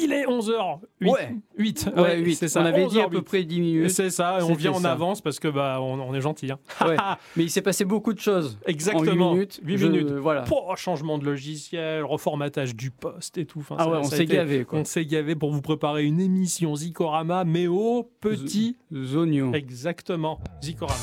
Il 0.00 0.12
est 0.12 0.24
11h08. 0.26 1.10
Ouais. 1.10 1.34
8. 1.58 1.90
Ouais, 1.96 2.18
8. 2.20 2.34
c'est 2.36 2.48
ça. 2.48 2.60
On 2.62 2.64
avait 2.64 2.86
dit 2.86 3.00
à 3.00 3.06
11h08. 3.06 3.10
peu 3.10 3.22
près 3.22 3.42
10 3.44 3.60
minutes. 3.60 3.90
C'est 3.90 4.10
ça, 4.10 4.38
et 4.40 4.42
on 4.42 4.54
vient 4.54 4.72
en 4.72 4.84
avance 4.84 5.20
parce 5.20 5.38
que 5.38 5.48
bah 5.48 5.78
on, 5.80 6.00
on 6.00 6.14
est 6.14 6.20
gentil. 6.20 6.50
hein. 6.50 6.58
Ouais. 6.86 6.96
Mais 7.36 7.44
il 7.44 7.50
s'est 7.50 7.62
passé 7.62 7.84
beaucoup 7.84 8.12
de 8.12 8.20
choses. 8.20 8.58
Exactement. 8.66 9.30
En 9.30 9.32
8 9.32 9.34
minutes. 9.34 9.60
Huit 9.64 9.78
Je- 9.78 9.86
minutes. 9.86 10.10
Voilà. 10.12 10.42
Pouah, 10.42 10.76
changement 10.76 11.18
de 11.18 11.24
logiciel, 11.24 12.04
reformatage 12.04 12.74
du 12.76 12.90
poste 12.90 13.38
et 13.38 13.44
tout. 13.46 13.58
Enfin, 13.60 13.76
Ah 13.78 13.84
ça- 13.84 13.90
ouais, 13.90 13.98
on 13.98 14.04
s'est 14.04 14.26
gavé 14.26 14.64
quoi. 14.64 14.78
On 14.78 14.84
s'est 14.84 15.04
gavé 15.06 15.34
pour 15.34 15.52
vous 15.52 15.62
préparer 15.62 16.04
une 16.04 16.20
émission 16.20 16.74
Zikorama, 16.74 17.44
mais 17.44 17.66
au 17.66 18.08
petit. 18.20 18.76
Zognon. 18.92 19.52
Exactement, 19.52 20.38
Zikorama. 20.62 20.98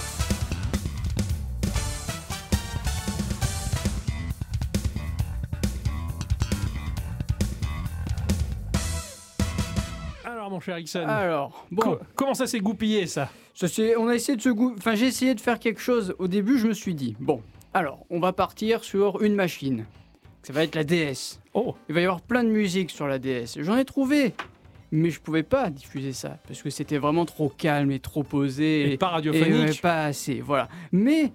Mon 10.59 10.61
cher 10.61 10.77
Ixon, 10.77 11.05
Alors, 11.07 11.65
bon, 11.71 11.81
co- 11.81 11.99
comment 12.15 12.33
ça 12.33 12.45
s'est 12.45 12.59
goupillé 12.59 13.07
ça 13.07 13.29
on 13.97 14.07
a 14.09 14.15
essayé 14.15 14.35
de 14.35 14.41
se 14.41 14.49
gou- 14.49 14.73
Enfin, 14.77 14.95
j'ai 14.95 15.07
essayé 15.07 15.33
de 15.35 15.39
faire 15.41 15.57
quelque 15.59 15.79
chose. 15.81 16.13
Au 16.19 16.27
début, 16.27 16.57
je 16.57 16.67
me 16.67 16.73
suis 16.73 16.93
dit, 16.95 17.15
bon, 17.19 17.41
alors, 17.73 18.05
on 18.09 18.19
va 18.19 18.31
partir 18.33 18.83
sur 18.83 19.21
une 19.21 19.35
machine. 19.35 19.85
Ça 20.43 20.51
va 20.53 20.63
être 20.63 20.75
la 20.75 20.83
DS. 20.83 21.39
Oh, 21.53 21.75
Il 21.87 21.95
va 21.95 22.01
y 22.01 22.03
avoir 22.05 22.21
plein 22.21 22.43
de 22.43 22.49
musique 22.49 22.89
sur 22.89 23.07
la 23.07 23.19
DS. 23.19 23.57
J'en 23.61 23.77
ai 23.77 23.85
trouvé. 23.85 24.33
Mais 24.91 25.09
je 25.11 25.19
pouvais 25.21 25.43
pas 25.43 25.69
diffuser 25.69 26.13
ça 26.13 26.37
parce 26.47 26.61
que 26.61 26.69
c'était 26.69 26.97
vraiment 26.97 27.25
trop 27.25 27.47
calme 27.49 27.91
et 27.91 27.99
trop 27.99 28.23
posé 28.23 28.93
et 28.93 28.97
pas 28.97 29.07
et 29.07 29.11
radiophonique. 29.11 29.53
ouais, 29.69 29.73
pas 29.81 30.05
assez. 30.05 30.41
Voilà. 30.41 30.67
Mais, 30.91 31.31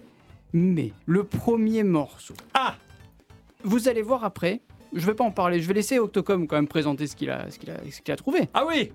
mais 0.53 0.93
le 1.07 1.25
premier 1.25 1.83
morceau. 1.85 2.35
Ah 2.55 2.75
Vous 3.63 3.89
allez 3.89 4.03
voir 4.03 4.25
après. 4.25 4.61
Je 4.95 5.05
vais 5.07 5.15
pas 5.15 5.25
en 5.25 5.31
parler. 5.31 5.61
Je 5.61 5.69
vais 5.69 5.75
laisser 5.75 5.99
Octocom 5.99 6.47
quand 6.47 6.57
même 6.57 6.69
présenter 6.69 7.07
ce 7.07 7.17
qu'il 7.17 7.29
a, 7.31 7.51
ce 7.51 7.59
qu'il 7.59 7.71
a, 7.71 7.77
ce 7.91 8.01
qu'il 8.01 8.13
a 8.13 8.17
trouvé. 8.17 8.49
Ah 8.55 8.65
oui 8.67 8.93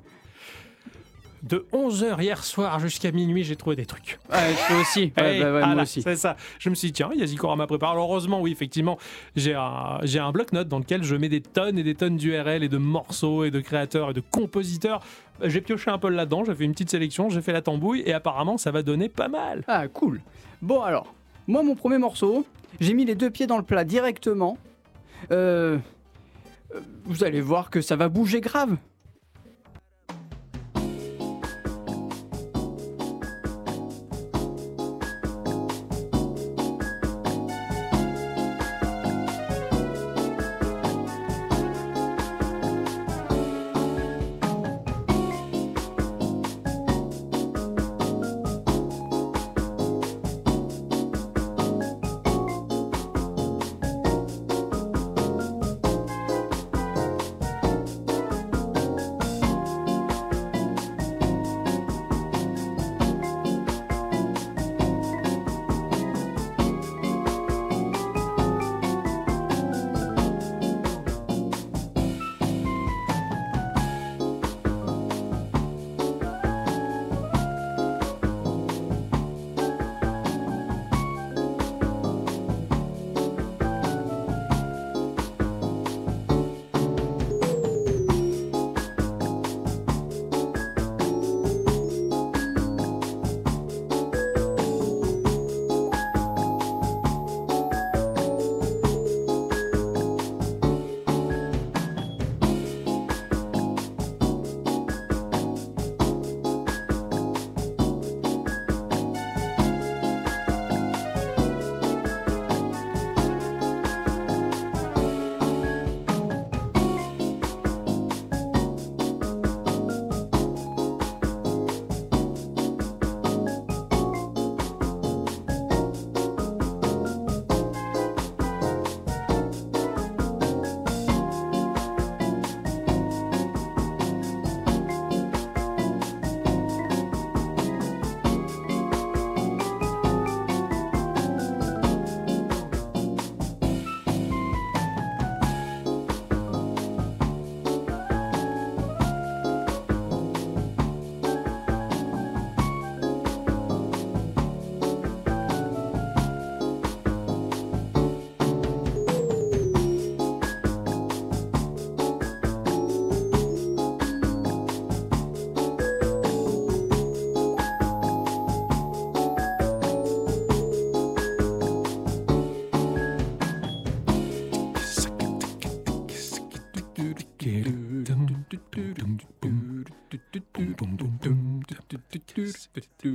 De 1.43 1.65
11h 1.71 2.21
hier 2.21 2.43
soir 2.43 2.79
jusqu'à 2.79 3.11
minuit, 3.11 3.43
j'ai 3.43 3.55
trouvé 3.55 3.75
des 3.77 3.85
trucs. 3.85 4.19
Ah, 4.29 4.41
toi 4.67 4.77
aussi. 4.81 5.13
Ouais, 5.17 5.35
Hey, 5.35 5.41
bah 5.41 5.53
ouais, 5.53 5.65
moi 5.73 5.83
aussi. 5.83 6.01
C'est 6.01 6.15
ça. 6.17 6.35
Je 6.59 6.69
me 6.69 6.75
suis 6.75 6.89
dit, 6.89 6.93
tiens, 6.93 7.09
il 7.13 7.19
y 7.19 7.23
a 7.23 7.25
Zikorama 7.27 7.65
préparé. 7.65 7.93
Alors, 7.93 8.09
heureusement, 8.11 8.41
oui, 8.41 8.51
effectivement, 8.51 8.97
j'ai 9.35 9.53
un, 9.55 9.99
j'ai 10.03 10.19
un 10.19 10.31
bloc-notes 10.31 10.67
dans 10.67 10.79
lequel 10.79 11.03
je 11.03 11.15
mets 11.15 11.29
des 11.29 11.41
tonnes 11.41 11.77
et 11.79 11.83
des 11.83 11.95
tonnes 11.95 12.17
d'URL 12.17 12.63
et 12.63 12.69
de 12.69 12.77
morceaux 12.77 13.45
et 13.45 13.51
de 13.51 13.59
créateurs 13.61 14.09
et 14.09 14.13
de 14.13 14.21
compositeurs. 14.21 15.01
J'ai 15.41 15.61
pioché 15.61 15.89
un 15.91 15.97
peu 15.97 16.09
là-dedans, 16.09 16.43
j'ai 16.43 16.53
fait 16.55 16.65
une 16.65 16.73
petite 16.73 16.89
sélection, 16.89 17.29
j'ai 17.29 17.41
fait 17.41 17.53
la 17.53 17.61
tambouille 17.61 18.03
et 18.05 18.11
apparemment, 18.13 18.57
ça 18.57 18.71
va 18.71 18.83
donner 18.83 19.07
pas 19.07 19.29
mal. 19.29 19.63
Ah, 19.67 19.87
cool. 19.87 20.21
Bon, 20.61 20.81
alors, 20.81 21.13
moi, 21.47 21.63
mon 21.63 21.75
premier 21.75 21.97
morceau, 21.97 22.45
j'ai 22.81 22.93
mis 22.93 23.05
les 23.05 23.15
deux 23.15 23.29
pieds 23.29 23.47
dans 23.47 23.57
le 23.57 23.63
plat 23.63 23.85
directement. 23.85 24.57
Euh, 25.31 25.77
euh, 26.75 26.79
vous 27.05 27.23
allez 27.23 27.39
voir 27.41 27.69
que 27.69 27.79
ça 27.81 27.95
va 27.95 28.09
bouger 28.09 28.41
grave. 28.41 28.75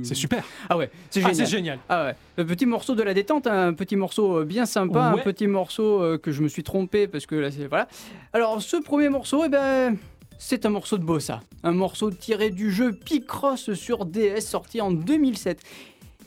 C'est 0.03 0.15
super. 0.15 0.43
Ah 0.69 0.77
ouais, 0.77 0.89
c'est 1.09 1.21
Ah, 1.23 1.31
génial. 1.45 1.79
Ah 1.89 2.05
ouais, 2.05 2.15
le 2.37 2.45
petit 2.45 2.65
morceau 2.65 2.95
de 2.95 3.03
la 3.03 3.13
détente, 3.13 3.45
un 3.47 3.73
petit 3.73 3.95
morceau 3.95 4.39
euh, 4.39 4.43
bien 4.45 4.65
sympa, 4.65 5.11
Ouais. 5.13 5.19
un 5.21 5.23
petit 5.23 5.47
morceau 5.47 6.01
euh, 6.01 6.17
que 6.17 6.31
je 6.31 6.41
me 6.41 6.47
suis 6.47 6.63
trompé 6.63 7.07
parce 7.07 7.25
que 7.25 7.35
là 7.35 7.51
c'est 7.51 7.67
voilà. 7.67 7.87
Alors 8.33 8.61
ce 8.61 8.77
premier 8.77 9.09
morceau, 9.09 9.43
eh 9.45 9.49
ben 9.49 9.95
c'est 10.39 10.65
un 10.65 10.69
morceau 10.69 10.97
de 10.97 11.03
bossa, 11.03 11.41
un 11.63 11.71
morceau 11.71 12.09
tiré 12.11 12.49
du 12.49 12.71
jeu 12.71 12.91
Picross 12.93 13.73
sur 13.73 14.05
DS 14.05 14.41
sorti 14.41 14.81
en 14.81 14.91
2007. 14.91 15.61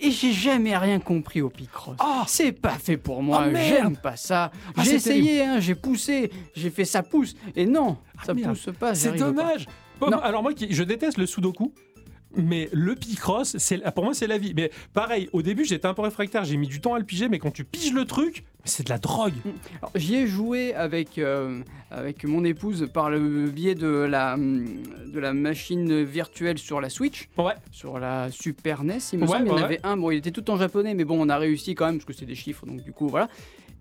Et 0.01 0.13
j'ai 0.13 0.33
jamais 0.33 0.77
rien 0.79 1.01
compris 1.01 1.43
au 1.43 1.51
Picross. 1.51 1.97
Ah 1.99 2.23
C'est 2.29 2.53
pas 2.53 2.71
fait 2.79 2.97
pour 2.97 3.21
moi, 3.21 3.47
Oh, 3.49 3.57
j'aime 3.57 3.97
pas 3.97 4.15
ça. 4.15 4.53
Ah, 4.77 4.85
j'ai 4.85 4.95
essayé, 4.95 5.43
hein, 5.43 5.59
j'ai 5.59 5.75
poussé, 5.75 6.31
j'ai 6.55 6.71
fait 6.71 6.85
ça 6.85 7.03
pousse. 7.03 7.35
Et 7.57 7.67
non, 7.67 7.97
ça 8.25 8.33
merde. 8.33 8.51
pousse 8.51 8.69
pas. 8.79 8.95
C'est 8.95 9.11
pas. 9.11 9.17
dommage. 9.19 9.67
Bon, 9.99 10.09
Non. 10.11 10.21
alors 10.21 10.45
moi, 10.45 10.53
je 10.57 10.83
déteste 10.85 11.19
le 11.19 11.27
sudoku. 11.27 11.73
Mais 12.37 12.69
le 12.73 12.95
Picross, 12.95 13.57
c'est 13.59 13.79
pour 13.95 14.05
moi 14.05 14.15
c'est 14.15 14.27
la 14.27 14.39
vie. 14.39 14.53
Mais 14.55 14.71
pareil, 14.93 15.29
au 15.33 15.41
début 15.43 15.65
j'étais 15.65 15.87
un 15.87 15.95
peu 15.95 16.03
réfractaire, 16.03 16.45
j'ai 16.45 16.57
mis 16.57 16.67
du 16.69 16.81
temps 16.81 16.95
à 16.95 16.99
le 16.99 17.05
piger, 17.05 17.29
mais 17.29 17.39
quand 17.39 17.51
tu 17.51 17.65
piges 17.65 17.93
le 17.93 18.05
truc, 18.05 18.45
c'est 18.65 18.85
de 18.85 18.91
la 18.91 18.99
drogue. 18.99 19.33
J'y 19.95 20.17
ai 20.17 20.27
joué 20.27 20.75
avec, 20.75 21.17
euh, 21.19 21.61
avec 21.91 22.25
mon 22.25 22.45
épouse 22.45 22.89
par 22.93 23.09
le 23.09 23.49
biais 23.49 23.75
de 23.75 23.89
la, 23.89 24.35
hum, 24.35 24.67
de 25.11 25.19
la 25.19 25.33
machine 25.33 26.03
virtuelle 26.05 26.59
sur 26.59 26.81
la 26.83 26.91
Switch, 26.91 27.29
Ouais. 27.39 27.55
sur 27.71 27.99
la 27.99 28.31
Super 28.31 28.85
NES, 28.85 28.99
il 29.15 29.19
me 29.21 29.25
Ouais, 29.25 29.29
semble. 29.39 29.47
Il 29.47 29.49
y 29.49 29.53
en 29.53 29.57
ouais, 29.57 29.63
avait 29.63 29.81
un, 29.83 29.97
bon, 29.97 30.11
il 30.11 30.19
était 30.19 30.31
tout 30.31 30.51
en 30.51 30.59
japonais, 30.59 30.93
mais 30.95 31.05
bon, 31.05 31.19
on 31.25 31.31
a 31.31 31.39
réussi 31.39 31.75
quand 31.75 31.87
même, 31.87 31.97
parce 31.97 32.05
que 32.05 32.13
c'est 32.13 32.27
des 32.27 32.35
chiffres, 32.35 32.67
donc 32.67 32.83
du 32.83 32.93
coup, 32.93 33.09
voilà. 33.09 33.29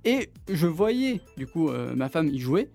Et 0.06 0.30
je 0.48 0.68
voyais, 0.68 1.20
du 1.36 1.48
coup, 1.48 1.70
euh, 1.70 1.94
ma 1.96 2.08
femme 2.08 2.30
y 2.30 2.40
jouer. 2.40 2.70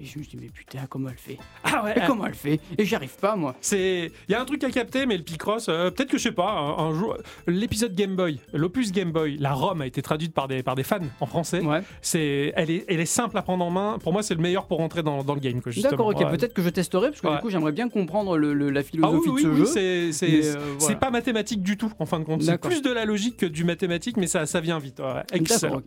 Et 0.00 0.04
je 0.04 0.18
me 0.18 0.24
dis, 0.24 0.36
mais 0.40 0.48
putain, 0.48 0.80
comment 0.88 1.08
elle 1.08 1.16
fait 1.18 1.38
Ah 1.64 1.82
ouais. 1.84 1.94
Et 1.96 2.00
comment 2.06 2.26
elle 2.26 2.34
fait 2.34 2.60
Et 2.78 2.84
j'y 2.84 2.94
arrive 2.94 3.16
pas, 3.16 3.34
moi. 3.34 3.56
C'est, 3.60 4.12
il 4.28 4.32
y 4.32 4.34
a 4.34 4.40
un 4.40 4.44
truc 4.44 4.62
à 4.62 4.70
capter, 4.70 5.06
mais 5.06 5.16
le 5.16 5.24
Picross, 5.24 5.66
euh, 5.68 5.90
peut-être 5.90 6.10
que 6.10 6.18
je 6.18 6.22
sais 6.24 6.32
pas, 6.32 6.52
un, 6.52 6.78
un 6.88 6.92
jour, 6.94 7.16
l'épisode 7.48 7.94
Game 7.96 8.14
Boy, 8.14 8.38
l'opus 8.52 8.92
Game 8.92 9.10
Boy, 9.10 9.36
la 9.38 9.52
ROM 9.52 9.80
a 9.80 9.86
été 9.86 10.00
traduite 10.00 10.32
par 10.32 10.46
des 10.46 10.62
par 10.62 10.76
des 10.76 10.84
fans 10.84 11.00
en 11.20 11.26
français. 11.26 11.60
Ouais. 11.62 11.82
C'est, 12.00 12.52
elle 12.54 12.70
est, 12.70 12.84
elle 12.88 13.00
est 13.00 13.06
simple 13.06 13.36
à 13.38 13.42
prendre 13.42 13.64
en 13.64 13.70
main. 13.70 13.98
Pour 14.02 14.12
moi, 14.12 14.22
c'est 14.22 14.34
le 14.34 14.40
meilleur 14.40 14.66
pour 14.66 14.78
rentrer 14.78 15.02
dans, 15.02 15.24
dans 15.24 15.34
le 15.34 15.40
game. 15.40 15.60
D'accord, 15.82 16.06
ok. 16.08 16.18
Ouais. 16.20 16.30
Peut-être 16.30 16.54
que 16.54 16.62
je 16.62 16.68
testerai, 16.68 17.08
parce 17.08 17.20
que 17.20 17.26
Ouais. 17.26 17.34
du 17.36 17.40
coup, 17.40 17.50
j'aimerais 17.50 17.72
bien 17.72 17.88
comprendre 17.88 18.36
le- 18.38 18.54
le- 18.54 18.70
la 18.70 18.80
Ah 18.80 18.82
oui, 18.84 18.88
philosophie 18.90 19.28
oui, 19.30 19.42
de 19.42 19.48
ce 19.48 19.52
oui, 19.52 19.58
jeu. 19.58 19.64
c'est, 20.12 20.26
euh, 20.28 20.52
c'est 20.52 20.78
voilà. 20.78 20.96
pas 20.96 21.10
mathématique 21.10 21.62
du 21.62 21.76
tout, 21.76 21.90
en 21.98 22.06
fin 22.06 22.20
de 22.20 22.24
compte. 22.24 22.42
C'est 22.42 22.58
plus 22.58 22.82
de 22.82 22.90
la 22.92 23.04
logique 23.04 23.36
que 23.38 23.46
du 23.46 23.64
mathématique, 23.64 24.16
mais 24.16 24.26
ça, 24.28 24.46
ça 24.46 24.60
vient 24.60 24.78
vite. 24.78 25.02
Excellent. 25.32 25.82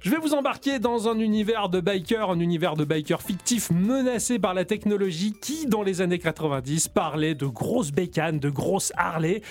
Je 0.00 0.10
vais 0.10 0.16
vous 0.16 0.32
embarquer 0.32 0.78
dans 0.78 1.08
un 1.08 1.18
univers 1.18 1.68
de 1.68 1.78
bikers, 1.80 2.30
un 2.30 2.40
univers 2.40 2.74
de 2.74 2.84
bikers 2.84 3.20
fictifs 3.20 3.70
menacé 3.70 4.38
par 4.38 4.54
la 4.54 4.64
technologie 4.64 5.34
qui, 5.42 5.66
dans 5.66 5.82
les 5.82 6.00
années 6.00 6.18
90, 6.18 6.88
parlait 6.88 7.34
de 7.34 7.44
grosses 7.46 7.92
bécanes, 7.92 8.38
de 8.38 8.48
grosses 8.48 8.92
Harley 8.96 9.42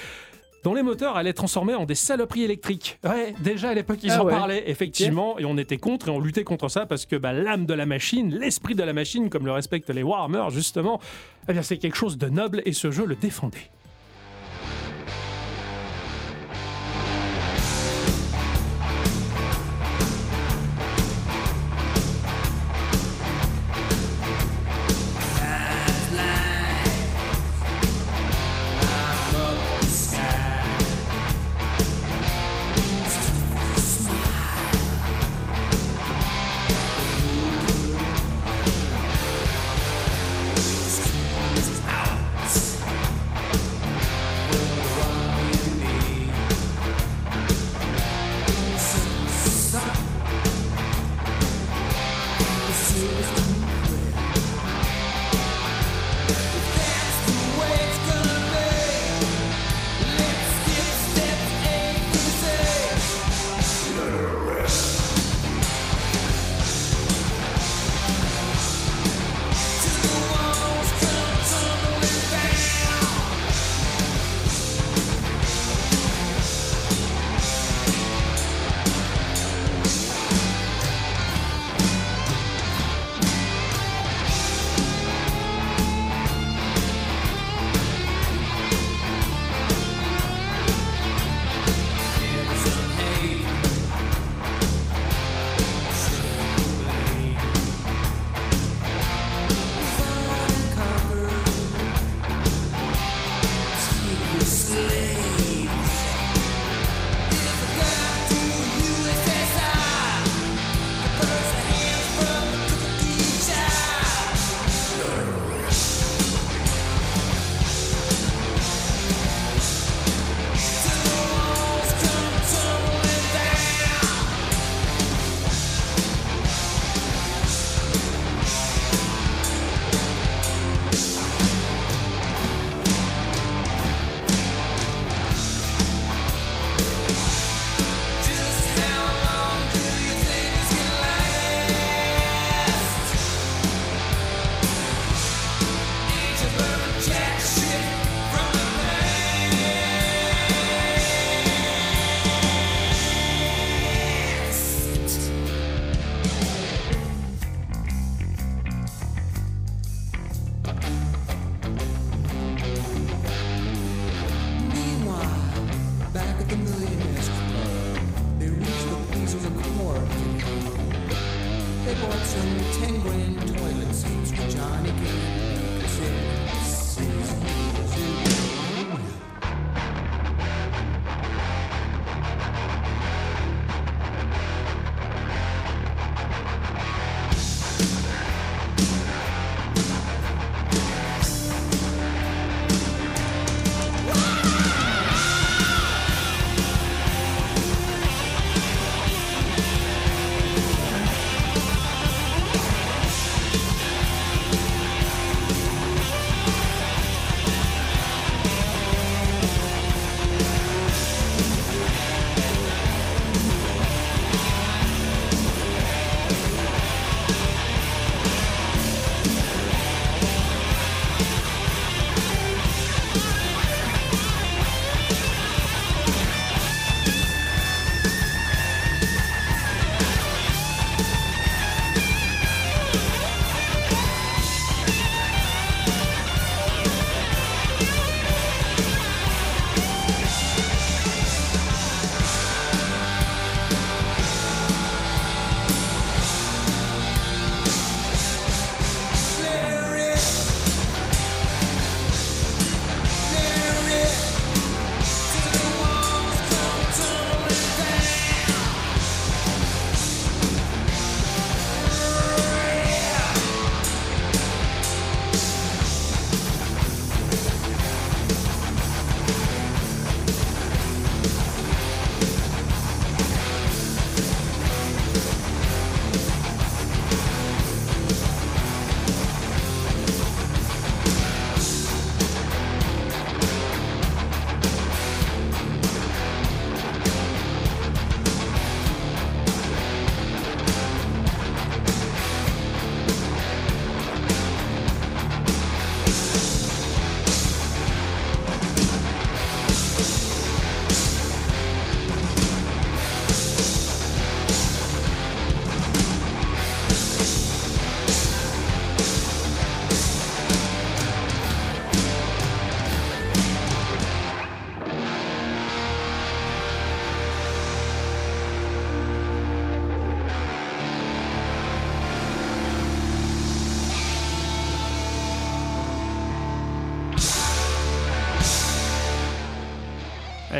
dont 0.63 0.73
les 0.73 0.83
moteurs 0.83 1.15
allaient 1.15 1.31
transformer 1.33 1.73
en 1.75 1.85
des 1.85 1.95
saloperies 1.95 2.43
électriques. 2.43 2.99
Ouais, 3.05 3.33
déjà 3.39 3.69
à 3.69 3.73
l'époque 3.73 3.99
ils 4.03 4.11
Ah 4.11 4.21
en 4.23 4.25
ouais. 4.25 4.33
parlaient 4.33 4.69
effectivement 4.69 5.39
et 5.39 5.45
on 5.45 5.57
était 5.57 5.77
contre 5.77 6.09
et 6.09 6.11
on 6.11 6.19
luttait 6.19 6.43
contre 6.43 6.67
ça 6.67 6.85
parce 6.85 7.05
que 7.05 7.15
bah, 7.15 7.31
l'âme 7.31 7.65
de 7.65 7.73
la 7.73 7.85
machine, 7.85 8.35
l'esprit 8.35 8.75
de 8.75 8.83
la 8.83 8.91
machine, 8.91 9.29
comme 9.29 9.45
le 9.45 9.53
respectent 9.53 9.89
les 9.89 10.03
Warhammer 10.03 10.47
justement, 10.49 10.99
eh 11.47 11.53
bien 11.53 11.61
c'est 11.61 11.77
quelque 11.77 11.95
chose 11.95 12.17
de 12.17 12.27
noble 12.27 12.61
et 12.65 12.73
ce 12.73 12.91
jeu 12.91 13.05
le 13.05 13.15
défendait. 13.15 13.69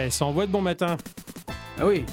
Eh, 0.06 0.10
ça 0.10 0.26
envoie 0.26 0.46
de 0.46 0.52
bon 0.52 0.62
matin. 0.62 0.98
Ah 1.80 1.86
oui. 1.86 2.06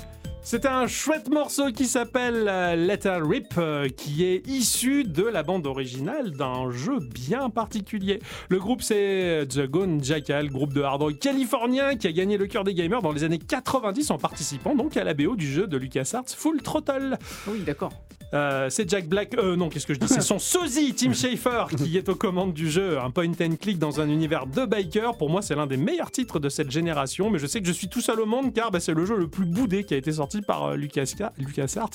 C'est 0.42 0.64
un 0.64 0.86
chouette 0.86 1.28
morceau 1.28 1.72
qui 1.72 1.86
s'appelle 1.86 2.46
euh, 2.48 2.76
Let 2.76 3.00
Her 3.04 3.20
Rip, 3.22 3.54
euh, 3.58 3.88
qui 3.88 4.24
est 4.24 4.46
issu 4.46 5.04
de 5.04 5.24
la 5.24 5.42
bande 5.42 5.66
originale 5.66 6.30
d'un 6.30 6.70
jeu 6.70 6.98
bien 7.00 7.50
particulier. 7.50 8.20
Le 8.48 8.58
groupe 8.58 8.82
c'est 8.82 9.46
The 9.48 9.66
Gone 9.66 10.02
Jackal, 10.02 10.50
groupe 10.50 10.72
de 10.72 10.82
hard 10.82 11.02
rock 11.02 11.18
californien 11.18 11.96
qui 11.96 12.06
a 12.06 12.12
gagné 12.12 12.38
le 12.38 12.46
cœur 12.46 12.64
des 12.64 12.74
gamers 12.74 13.02
dans 13.02 13.12
les 13.12 13.24
années 13.24 13.38
90 13.38 14.10
en 14.12 14.18
participant 14.18 14.74
donc 14.74 14.96
à 14.96 15.04
la 15.04 15.14
BO 15.14 15.34
du 15.36 15.46
jeu 15.46 15.66
de 15.66 15.76
LucasArts 15.76 16.28
Full 16.28 16.62
Throttle. 16.62 17.18
Ah 17.20 17.50
Oui, 17.50 17.60
d'accord. 17.66 17.92
Euh, 18.36 18.68
c'est 18.70 18.88
Jack 18.90 19.08
Black, 19.08 19.34
euh, 19.38 19.56
non, 19.56 19.68
qu'est-ce 19.70 19.86
que 19.86 19.94
je 19.94 19.98
dis 19.98 20.08
C'est 20.08 20.20
son 20.20 20.38
sosie, 20.38 20.94
Tim 20.94 21.12
Schafer, 21.14 21.64
qui 21.76 21.96
est 21.96 22.08
aux 22.08 22.14
commandes 22.14 22.52
du 22.52 22.70
jeu. 22.70 22.98
Un 22.98 23.10
point 23.10 23.28
and 23.40 23.56
click 23.60 23.78
dans 23.78 24.00
un 24.00 24.08
univers 24.10 24.46
de 24.46 24.66
bikers. 24.66 25.16
Pour 25.16 25.30
moi, 25.30 25.40
c'est 25.42 25.54
l'un 25.54 25.66
des 25.66 25.76
meilleurs 25.78 26.10
titres 26.10 26.38
de 26.38 26.48
cette 26.50 26.70
génération, 26.70 27.30
mais 27.30 27.38
je 27.38 27.46
sais 27.46 27.60
que 27.60 27.66
je 27.66 27.72
suis 27.72 27.88
tout 27.88 28.00
seul 28.02 28.20
au 28.20 28.26
monde 28.26 28.52
car 28.52 28.70
bah, 28.70 28.78
c'est 28.80 28.92
le 28.94 29.06
jeu 29.06 29.16
le 29.16 29.26
plus 29.28 29.46
boudé 29.46 29.84
qui 29.84 29.94
a 29.94 29.96
été 29.96 30.12
sorti 30.12 30.42
par 30.42 30.64
euh, 30.64 30.76
Lucas, 30.76 31.10
LucasArts, 31.38 31.90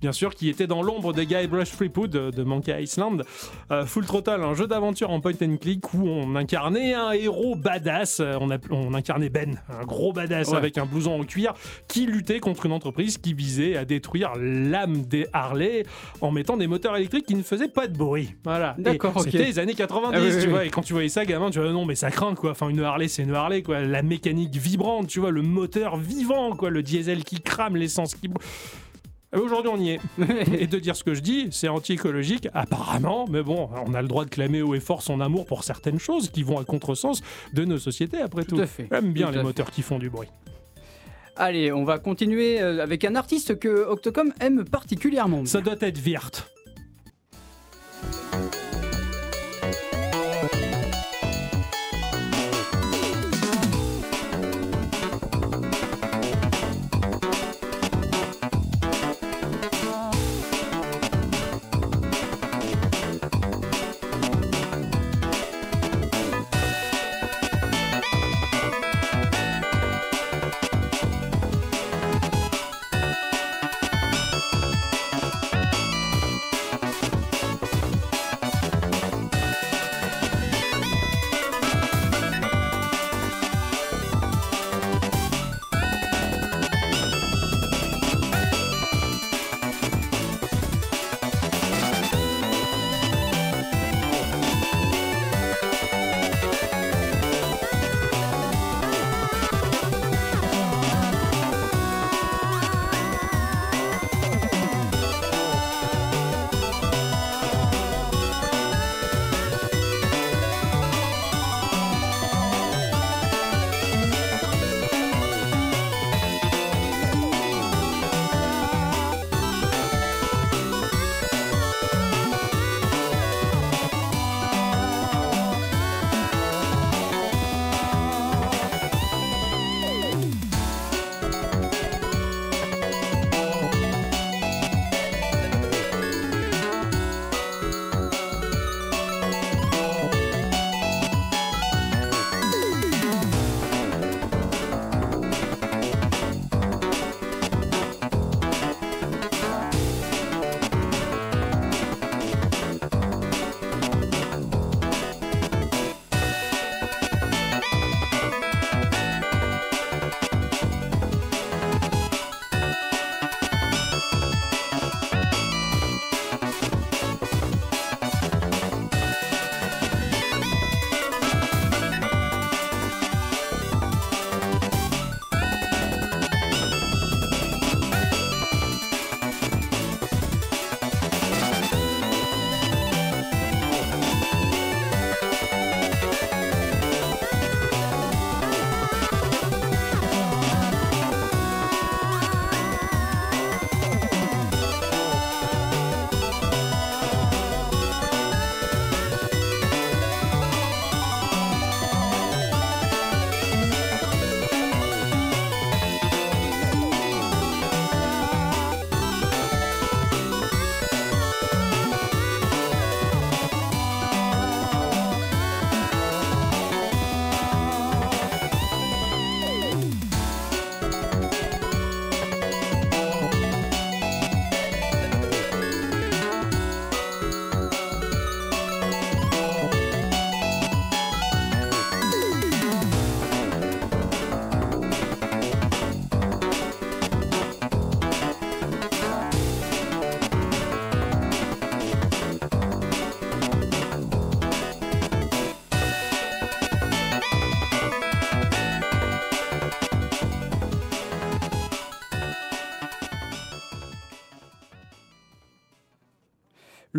bien 0.00 0.12
sûr, 0.12 0.34
qui 0.34 0.48
était 0.50 0.66
dans 0.66 0.82
l'ombre 0.82 1.12
de 1.14 1.22
Guybrush 1.22 1.70
Threepwood 1.72 2.10
de, 2.10 2.30
de 2.30 2.42
Monkey 2.42 2.82
Island. 2.82 3.24
Full 3.86 4.04
Throttle, 4.04 4.42
un 4.42 4.54
jeu 4.54 4.66
d'aventure 4.66 5.10
en 5.10 5.20
point 5.20 5.32
and 5.42 5.56
click 5.60 5.94
où 5.94 6.06
on 6.06 6.36
incarnait 6.36 6.92
un 6.94 7.12
héros 7.12 7.56
badass. 7.56 8.20
On, 8.20 8.50
a- 8.50 8.58
on 8.70 8.92
incarnait 8.94 9.28
Ben, 9.30 9.58
un 9.68 9.84
gros 9.84 10.12
badass 10.12 10.48
Ouais. 10.50 10.56
avec 10.56 10.76
un 10.78 10.84
blouson 10.86 11.20
en 11.20 11.24
cuir 11.24 11.54
qui 11.88 12.06
luttait 12.06 12.40
contre 12.40 12.66
une 12.66 12.72
entreprise 12.72 13.16
qui 13.18 13.32
visait 13.32 13.76
à 13.76 13.84
détruire 13.84 14.32
l'âme 14.36 15.02
des 15.06 15.26
Harley 15.32 15.84
en 16.20 16.30
mettant 16.30 16.56
des 16.56 16.66
moteurs 16.66 16.96
électriques 16.96 17.26
qui 17.26 17.34
ne 17.34 17.42
faisaient 17.42 17.68
pas 17.68 17.86
de 17.86 17.96
bruit. 17.96 18.34
Voilà. 18.44 18.74
D'accord. 18.78 19.20
C'était 19.22 19.44
les 19.44 19.58
années 19.58 19.74
90, 19.74 20.16
Ah 20.16 20.20
oui, 20.22 20.42
tu 20.42 20.48
vois. 20.48 20.60
oui. 20.60 20.66
Et 20.66 20.70
quand 20.70 20.82
tu 20.82 20.92
voyais 20.92 21.08
ça, 21.08 21.24
gamin, 21.24 21.50
tu 21.50 21.60
vois, 21.60 21.70
non, 21.72 21.84
mais 21.84 21.94
ça 21.94 22.10
craint, 22.10 22.34
quoi. 22.34 22.52
Enfin, 22.52 22.68
une 22.68 22.80
Harley, 22.80 23.08
c'est 23.08 23.22
une 23.22 23.34
Harley, 23.34 23.62
quoi. 23.62 23.80
La 23.80 24.02
mécanique 24.02 24.54
vibrante, 24.56 25.08
tu 25.08 25.20
vois, 25.20 25.30
le 25.30 25.42
moteur 25.42 25.96
vivant, 25.96 26.54
quoi. 26.56 26.70
Le 26.70 26.82
diesel 26.82 27.24
qui 27.24 27.40
crame, 27.40 27.76
l'essence 27.76 28.14
qui. 28.14 28.30
Et 29.34 29.38
Aujourd'hui, 29.38 29.70
on 29.74 29.78
y 29.80 29.90
est. 29.90 30.00
Et 30.60 30.66
de 30.66 30.78
dire 30.78 30.94
ce 30.96 31.02
que 31.04 31.12
je 31.14 31.20
dis, 31.20 31.48
c'est 31.50 31.68
anti-écologique, 31.68 32.48
apparemment, 32.54 33.26
mais 33.28 33.42
bon, 33.42 33.68
on 33.86 33.92
a 33.94 34.00
le 34.00 34.08
droit 34.08 34.24
de 34.24 34.30
clamer 34.30 34.62
haut 34.62 34.74
et 34.74 34.80
fort 34.80 35.02
son 35.02 35.20
amour 35.20 35.46
pour 35.46 35.64
certaines 35.64 35.98
choses 35.98 36.30
qui 36.30 36.42
vont 36.44 36.58
à 36.58 36.64
contresens 36.64 37.22
de 37.52 37.64
nos 37.64 37.78
sociétés, 37.78 38.20
après 38.20 38.44
tout. 38.44 38.56
Tout 38.56 38.62
à 38.62 38.66
fait. 38.66 38.86
J'aime 38.90 39.12
bien 39.12 39.26
Tout 39.26 39.32
les 39.32 39.38
fait. 39.38 39.44
moteurs 39.44 39.70
qui 39.72 39.82
font 39.82 39.98
du 39.98 40.08
bruit. 40.10 40.28
Allez, 41.38 41.70
on 41.70 41.84
va 41.84 41.98
continuer 41.98 42.60
euh, 42.62 42.82
avec 42.82 43.04
un 43.04 43.14
artiste 43.14 43.58
que 43.58 43.68
Octocom 43.68 44.32
aime 44.40 44.64
particulièrement. 44.64 45.44
Ça 45.44 45.60
doit 45.60 45.76
être 45.80 45.98
Virt. 45.98 46.55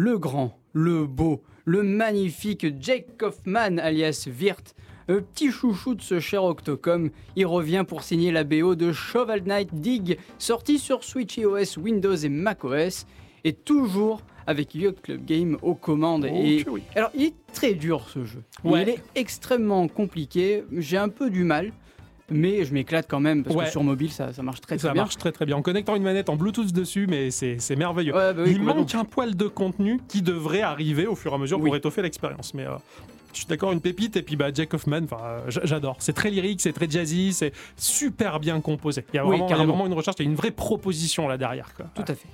Le 0.08 0.18
grand, 0.18 0.58
le 0.72 1.06
beau, 1.06 1.44
le 1.66 1.84
magnifique 1.84 2.66
Jake 2.80 3.18
Kaufman 3.18 3.78
alias 3.78 4.26
Wirt. 4.40 4.74
Euh, 5.10 5.20
petit 5.20 5.52
chouchou 5.52 5.96
de 5.96 6.02
ce 6.02 6.22
cher 6.22 6.46
Octocom, 6.46 7.10
il 7.36 7.46
revient 7.46 7.84
pour 7.86 8.04
signer 8.04 8.32
la 8.32 8.46
BO 8.46 8.76
de 8.76 8.94
Shovel 8.94 9.44
Knight 9.44 9.74
Dig, 9.74 10.18
sorti 10.40 10.80
sur 10.80 11.04
Switch 11.04 11.38
OS, 11.40 11.76
Windows 11.76 12.16
et 12.16 12.30
macOS, 12.30 13.06
et 13.44 13.52
toujours 13.52 14.22
avec 14.46 14.74
Yacht 14.76 15.02
Club 15.02 15.26
Game 15.26 15.58
aux 15.62 15.76
commandes. 15.76 16.24
et 16.24 16.62
Ok, 16.62 16.68
oui. 16.72 16.84
alors, 16.96 17.12
il 17.14 17.24
est 17.24 17.34
très 17.52 17.74
dur 17.74 18.08
ce 18.08 18.24
jeu. 18.24 18.44
Ouais. 18.64 18.84
Il 18.84 18.90
est 18.90 19.04
extrêmement 19.16 19.90
compliqué. 19.90 20.64
J'ai 20.72 20.96
un 20.96 21.10
peu 21.10 21.30
du 21.30 21.44
mal, 21.44 21.74
mais 22.30 22.66
je 22.66 22.74
m'éclate 22.74 23.08
quand 23.10 23.20
même 23.20 23.44
parce 23.44 23.56
Ouais. 23.56 23.66
que 23.66 23.72
sur 23.72 23.84
mobile, 23.84 24.12
ça, 24.12 24.34
ça 24.34 24.44
marche 24.44 24.62
très 24.62 24.78
très 24.78 24.88
Ça 24.88 24.94
bien. 24.94 25.04
marche 25.04 25.18
très 25.18 25.32
très 25.32 25.46
bien. 25.46 25.56
En 25.58 25.62
connectant 25.62 25.96
une 25.96 26.04
manette 26.04 26.30
en 26.30 26.36
Bluetooth 26.36 26.72
dessus, 26.74 27.08
mais 27.08 27.32
c'est 27.32 27.76
merveilleux. 27.76 28.14
Ouais, 28.14 28.34
bah 28.34 28.42
oui, 28.46 28.52
Il 28.56 28.62
manque 28.64 28.94
un 28.96 29.06
poil 29.06 29.36
de 29.36 29.48
contenu 29.48 30.00
qui 30.08 30.22
devrait 30.22 30.62
arriver 30.62 31.08
au 31.08 31.16
fur 31.16 31.32
et 31.32 31.36
à 31.36 31.38
mesure 31.38 31.60
Oui. 31.60 31.66
pour 31.68 31.76
étoffer 31.76 32.02
l'expérience. 32.02 32.54
Mais 32.54 32.66
euh, 32.66 32.72
je 33.34 33.38
suis 33.40 33.48
d'accord, 33.48 33.72
une 33.72 33.82
pépite. 33.82 34.18
Et 34.18 34.22
puis 34.24 34.36
bah, 34.36 34.50
Jack 34.54 34.74
Hoffman, 34.74 35.02
enfin, 35.04 35.18
euh, 35.24 35.40
j'adore. 35.64 35.96
C'est 36.00 36.14
très 36.14 36.30
lyrique, 36.30 36.60
c'est 36.62 36.74
très 36.74 36.90
jazzy, 36.90 37.34
c'est 37.34 37.54
super 37.78 38.40
bien 38.40 38.60
composé. 38.62 39.06
Il 39.14 39.18
y 39.18 39.20
a 39.20 39.24
Oui, 39.24 39.30
vraiment, 39.30 39.46
il 39.46 39.50
y 39.50 39.54
a 39.54 39.56
carrément. 39.56 39.74
vraiment 39.74 39.88
une 39.88 39.94
recherche, 39.94 40.16
il 40.20 40.24
y 40.24 40.28
a 40.28 40.30
une 40.30 40.36
vraie 40.38 40.52
proposition 40.52 41.28
là 41.28 41.38
derrière. 41.38 41.74
Quoi. 41.76 41.86
Tout 41.96 42.04
à 42.12 42.16
fait. 42.16 42.28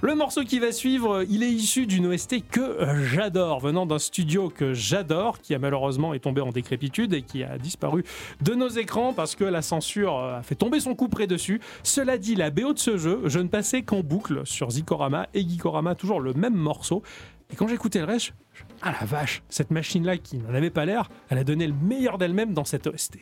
Le 0.00 0.14
morceau 0.14 0.44
qui 0.44 0.60
va 0.60 0.70
suivre, 0.70 1.24
il 1.28 1.42
est 1.42 1.50
issu 1.50 1.86
d'une 1.86 2.06
OST 2.06 2.46
que 2.48 2.78
j'adore, 3.12 3.58
venant 3.58 3.84
d'un 3.84 3.98
studio 3.98 4.48
que 4.48 4.72
j'adore, 4.72 5.40
qui 5.40 5.54
a 5.56 5.58
malheureusement 5.58 6.14
est 6.14 6.20
tombé 6.20 6.40
en 6.40 6.50
décrépitude 6.52 7.12
et 7.14 7.22
qui 7.22 7.42
a 7.42 7.58
disparu 7.58 8.04
de 8.40 8.54
nos 8.54 8.68
écrans 8.68 9.12
parce 9.12 9.34
que 9.34 9.42
la 9.42 9.60
censure 9.60 10.16
a 10.18 10.42
fait 10.44 10.54
tomber 10.54 10.78
son 10.78 10.94
coup 10.94 11.08
près 11.08 11.26
dessus. 11.26 11.60
Cela 11.82 12.16
dit, 12.16 12.36
la 12.36 12.50
BO 12.50 12.74
de 12.74 12.78
ce 12.78 12.96
jeu, 12.96 13.22
je 13.24 13.40
ne 13.40 13.48
passais 13.48 13.82
qu'en 13.82 14.00
boucle 14.04 14.42
sur 14.46 14.70
Zikorama 14.70 15.26
et 15.34 15.40
Gikorama, 15.40 15.96
toujours 15.96 16.20
le 16.20 16.32
même 16.32 16.54
morceau. 16.54 17.02
Et 17.52 17.56
quand 17.56 17.66
j'écoutais 17.66 17.98
le 17.98 18.04
reste, 18.04 18.34
je- 18.54 18.62
ah 18.82 18.94
la 19.00 19.04
vache, 19.04 19.42
cette 19.48 19.72
machine-là 19.72 20.16
qui 20.18 20.38
n'en 20.38 20.54
avait 20.54 20.70
pas 20.70 20.84
l'air, 20.84 21.10
elle 21.28 21.38
a 21.38 21.44
donné 21.44 21.66
le 21.66 21.74
meilleur 21.74 22.18
d'elle-même 22.18 22.54
dans 22.54 22.64
cette 22.64 22.86
OST. 22.86 23.18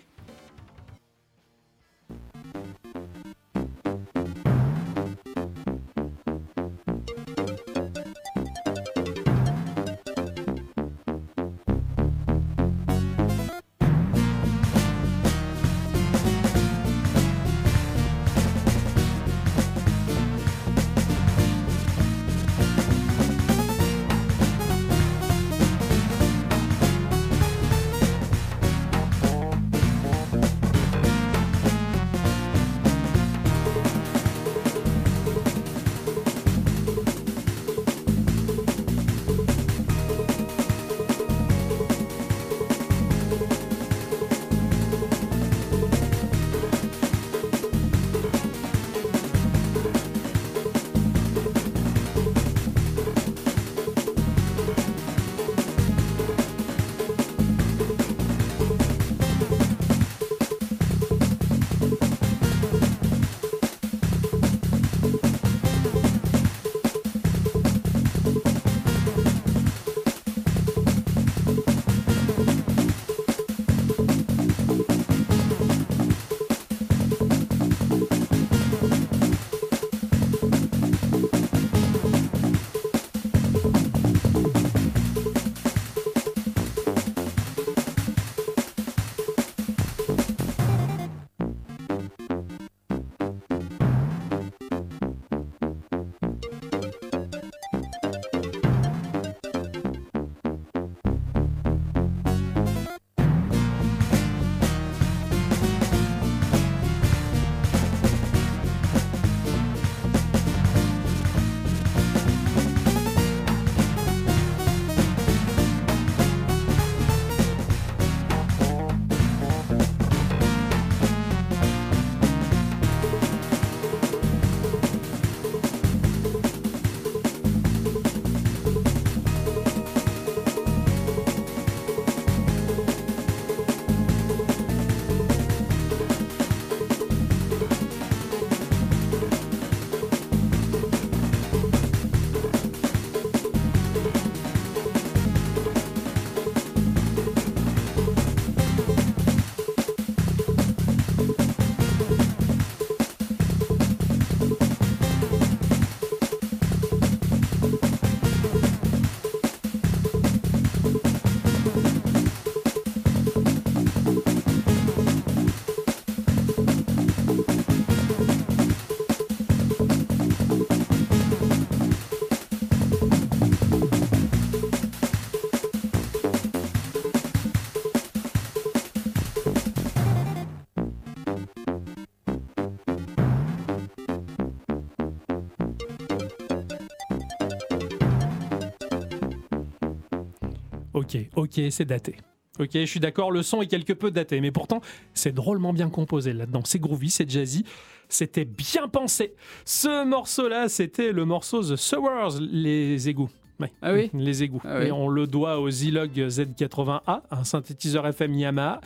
Ok, 190.96 191.18
ok, 191.37 191.61
c'est 191.68 191.85
daté. 191.85 192.16
Ok, 192.59 192.70
je 192.72 192.87
suis 192.87 193.00
d'accord, 193.00 193.30
le 193.30 193.42
son 193.42 193.61
est 193.61 193.66
quelque 193.66 193.92
peu 193.92 194.11
daté, 194.11 194.40
mais 194.40 194.50
pourtant, 194.50 194.80
c'est 195.12 195.32
drôlement 195.32 195.74
bien 195.74 195.90
composé 195.90 196.32
là-dedans. 196.32 196.62
C'est 196.64 196.78
groovy, 196.78 197.11
c'est 197.11 197.28
jazzy, 197.28 197.66
c'était 198.09 198.46
bien 198.46 198.88
pensé. 198.88 199.35
Ce 199.66 200.06
morceau-là, 200.06 200.70
c'était 200.70 201.12
le 201.12 201.26
morceau 201.26 201.62
The 201.62 201.76
Sewers, 201.76 202.40
les 202.40 203.11
égouts. 203.11 203.28
Ouais, 203.58 203.72
Ah 203.82 203.92
oui 203.94 204.10
Les 204.12 204.42
égouts. 204.42 204.60
Ah 204.64 204.78
oui. 204.80 204.86
Et 204.86 204.92
on 204.92 205.08
le 205.08 205.26
doit 205.26 205.58
au 205.60 205.70
Zilog 205.70 206.10
Z80A, 206.12 207.22
un 207.30 207.44
synthétiseur 207.44 208.06
FM 208.06 208.34
Yamaha, 208.34 208.80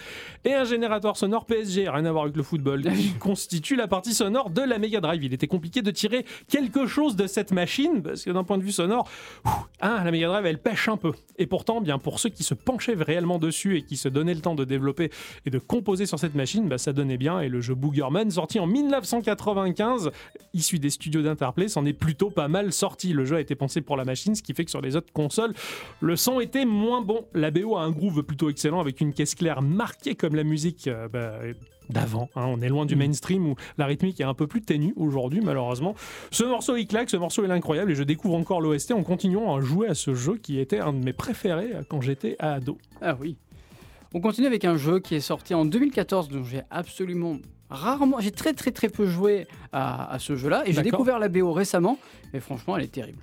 et 0.45 0.55
un 0.55 0.65
générateur 0.65 1.17
sonore 1.17 1.45
PSG, 1.45 1.89
rien 1.89 2.05
à 2.05 2.13
voir 2.13 2.25
avec 2.25 2.37
le 2.37 2.43
football, 2.43 2.83
qui 2.97 3.13
constitue 3.15 3.77
la 3.77 3.89
partie 3.89 4.15
sonore 4.15 4.51
de 4.51 4.63
la 4.63 4.79
Mega 4.79 5.01
Drive. 5.01 5.25
Il 5.25 5.33
était 5.35 5.47
compliqué 5.49 5.83
de 5.83 5.91
tirer 5.91 6.25
quelque 6.49 6.87
chose 6.87 7.17
de 7.17 7.27
cette 7.27 7.53
machine, 7.53 8.03
parce 8.03 8.23
que 8.25 8.31
d'un 8.31 8.45
point 8.45 8.59
de 8.59 8.63
vue 8.63 8.73
sonore, 8.73 9.09
ouf, 9.45 9.53
hein, 9.81 10.03
la 10.05 10.11
Mega 10.11 10.29
Drive, 10.29 10.47
elle 10.47 10.59
pêche 10.59 10.89
un 10.89 10.97
peu. 10.97 11.13
Et 11.39 11.47
pourtant, 11.47 11.81
bien 11.81 11.99
pour 11.99 12.21
ceux 12.21 12.29
qui 12.29 12.45
se 12.45 12.55
penchaient 12.55 12.95
réellement 12.95 13.39
dessus 13.39 13.77
et 13.77 13.83
qui 13.83 13.97
se 13.97 14.09
donnaient 14.09 14.35
le 14.35 14.41
temps 14.41 14.55
de 14.55 14.65
développer 14.65 15.11
et 15.47 15.51
de 15.51 15.59
composer 15.59 16.07
sur 16.07 16.19
cette 16.19 16.35
machine, 16.35 16.69
bah, 16.69 16.79
ça 16.79 16.93
donnait 16.93 17.17
bien. 17.19 17.41
Et 17.41 17.49
le 17.49 17.61
jeu 17.61 17.75
Boogerman, 17.75 18.31
sorti 18.31 18.61
en 18.61 18.67
1995, 18.67 20.11
issu 20.55 20.79
des 20.79 20.91
studios 20.91 21.23
d'Interplay, 21.23 21.69
s'en 21.69 21.85
est 21.85 21.93
plutôt 21.93 22.31
pas 22.31 22.49
mal 22.49 22.73
sorti. 22.73 23.13
Le 23.13 23.25
jeu 23.25 23.37
a 23.37 23.41
été 23.41 23.55
pensé 23.55 23.81
pour 23.81 23.97
la 23.97 24.05
machine, 24.05 24.35
ce 24.35 24.43
qui 24.43 24.55
fait 24.55 24.60
fait 24.61 24.65
que 24.67 24.71
sur 24.71 24.81
les 24.83 24.97
autres 24.97 25.13
consoles, 25.13 25.55
le 26.01 26.17
son 26.17 26.39
était 26.41 26.65
moins 26.67 27.01
bon. 27.01 27.25
La 27.35 27.51
BO 27.51 27.77
a 27.77 27.83
un 27.83 27.91
groove 27.91 28.23
plutôt 28.23 28.51
excellent 28.51 28.81
avec 28.81 29.01
une 29.01 29.13
caisse 29.15 29.35
claire 29.35 29.63
marquée 29.63 30.15
comme 30.15 30.35
la 30.37 30.45
musique 30.45 30.87
euh, 30.87 31.09
bah, 31.09 31.33
d'avant. 31.89 32.29
hein. 32.37 32.45
On 32.47 32.61
est 32.61 32.69
loin 32.69 32.85
du 32.87 32.95
Mm. 32.95 32.99
mainstream 32.99 33.47
où 33.49 33.55
la 33.79 33.87
rythmique 33.87 34.21
est 34.21 34.25
un 34.25 34.35
peu 34.35 34.47
plus 34.47 34.61
ténue 34.63 34.93
aujourd'hui, 34.97 35.41
malheureusement. 35.41 35.95
Ce 36.31 36.45
morceau, 36.45 36.77
il 36.77 36.87
claque, 36.87 37.09
ce 37.11 37.17
morceau, 37.17 37.45
est 37.45 37.51
incroyable 37.51 37.91
et 37.91 37.95
je 37.95 38.03
découvre 38.03 38.35
encore 38.35 38.61
l'OST 38.61 38.93
en 38.93 39.03
continuant 39.03 39.57
à 39.57 39.61
jouer 39.61 39.89
à 39.89 39.95
ce 39.95 40.15
jeu 40.15 40.37
qui 40.37 40.61
était 40.61 40.81
un 40.81 40.93
de 40.93 41.03
mes 41.03 41.13
préférés 41.15 41.71
euh, 41.75 41.83
quand 41.89 42.01
j'étais 42.03 42.37
ado. 42.39 42.77
Ah 43.01 43.17
oui. 43.19 43.37
On 44.13 44.21
continue 44.21 44.47
avec 44.47 44.65
un 44.65 44.77
jeu 44.77 44.99
qui 45.01 45.15
est 45.15 45.21
sorti 45.21 45.55
en 45.55 45.65
2014, 45.65 46.29
dont 46.29 46.45
j'ai 46.45 46.63
absolument 46.71 47.39
rarement, 47.71 48.19
j'ai 48.19 48.33
très 48.33 48.53
très 48.53 48.73
très 48.73 48.89
peu 48.89 49.07
joué 49.07 49.47
à, 49.73 50.13
à 50.13 50.19
ce 50.19 50.35
jeu-là, 50.35 50.65
et 50.67 50.73
j'ai 50.73 50.83
découvert 50.83 51.21
la 51.21 51.29
BO 51.29 51.53
récemment, 51.53 51.97
et 52.35 52.41
franchement, 52.41 52.77
elle 52.77 52.83
est 52.85 52.89
terrible. 52.93 53.23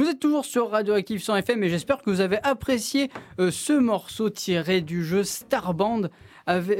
Vous 0.00 0.08
êtes 0.08 0.18
toujours 0.18 0.46
sur 0.46 0.70
Radioactive 0.70 1.22
100 1.22 1.36
FM 1.36 1.62
et 1.62 1.68
j'espère 1.68 1.98
que 1.98 2.08
vous 2.08 2.22
avez 2.22 2.38
apprécié 2.42 3.10
euh, 3.38 3.50
ce 3.50 3.74
morceau 3.74 4.30
tiré 4.30 4.80
du 4.80 5.04
jeu 5.04 5.24
Starband. 5.24 6.08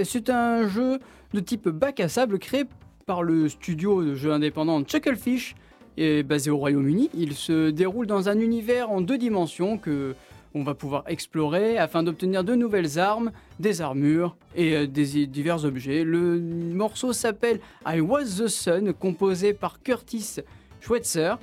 C'est 0.04 0.30
un 0.30 0.66
jeu 0.66 1.00
de 1.35 1.40
type 1.40 1.68
bac 1.68 2.00
à 2.00 2.09
sable 2.09 2.38
créé 2.38 2.64
par 3.04 3.22
le 3.22 3.50
studio 3.50 4.02
de 4.02 4.14
jeux 4.14 4.33
indépendant 4.33 4.83
Chucklefish 4.83 5.54
et 5.98 6.22
basé 6.22 6.50
au 6.50 6.56
Royaume-Uni. 6.56 7.11
Il 7.12 7.35
se 7.35 7.68
déroule 7.68 8.06
dans 8.06 8.30
un 8.30 8.40
univers 8.40 8.90
en 8.90 9.02
deux 9.02 9.18
dimensions 9.18 9.76
que 9.76 10.14
on 10.54 10.62
va 10.62 10.72
pouvoir 10.72 11.04
explorer 11.06 11.76
afin 11.76 12.02
d'obtenir 12.02 12.42
de 12.42 12.54
nouvelles 12.54 12.98
armes, 12.98 13.33
des 13.59 13.83
armures 13.83 14.35
et 14.56 14.74
euh, 14.74 14.87
des 14.87 15.26
divers 15.26 15.66
objets. 15.66 16.04
Le 16.04 16.40
morceau 16.40 17.12
s'appelle 17.12 17.61
I 17.87 18.00
Was 18.00 18.38
the 18.38 18.48
Sun, 18.48 18.94
composé 18.94 19.52
par 19.52 19.83
Curtis 19.83 20.37
Schweitzer 20.80 21.35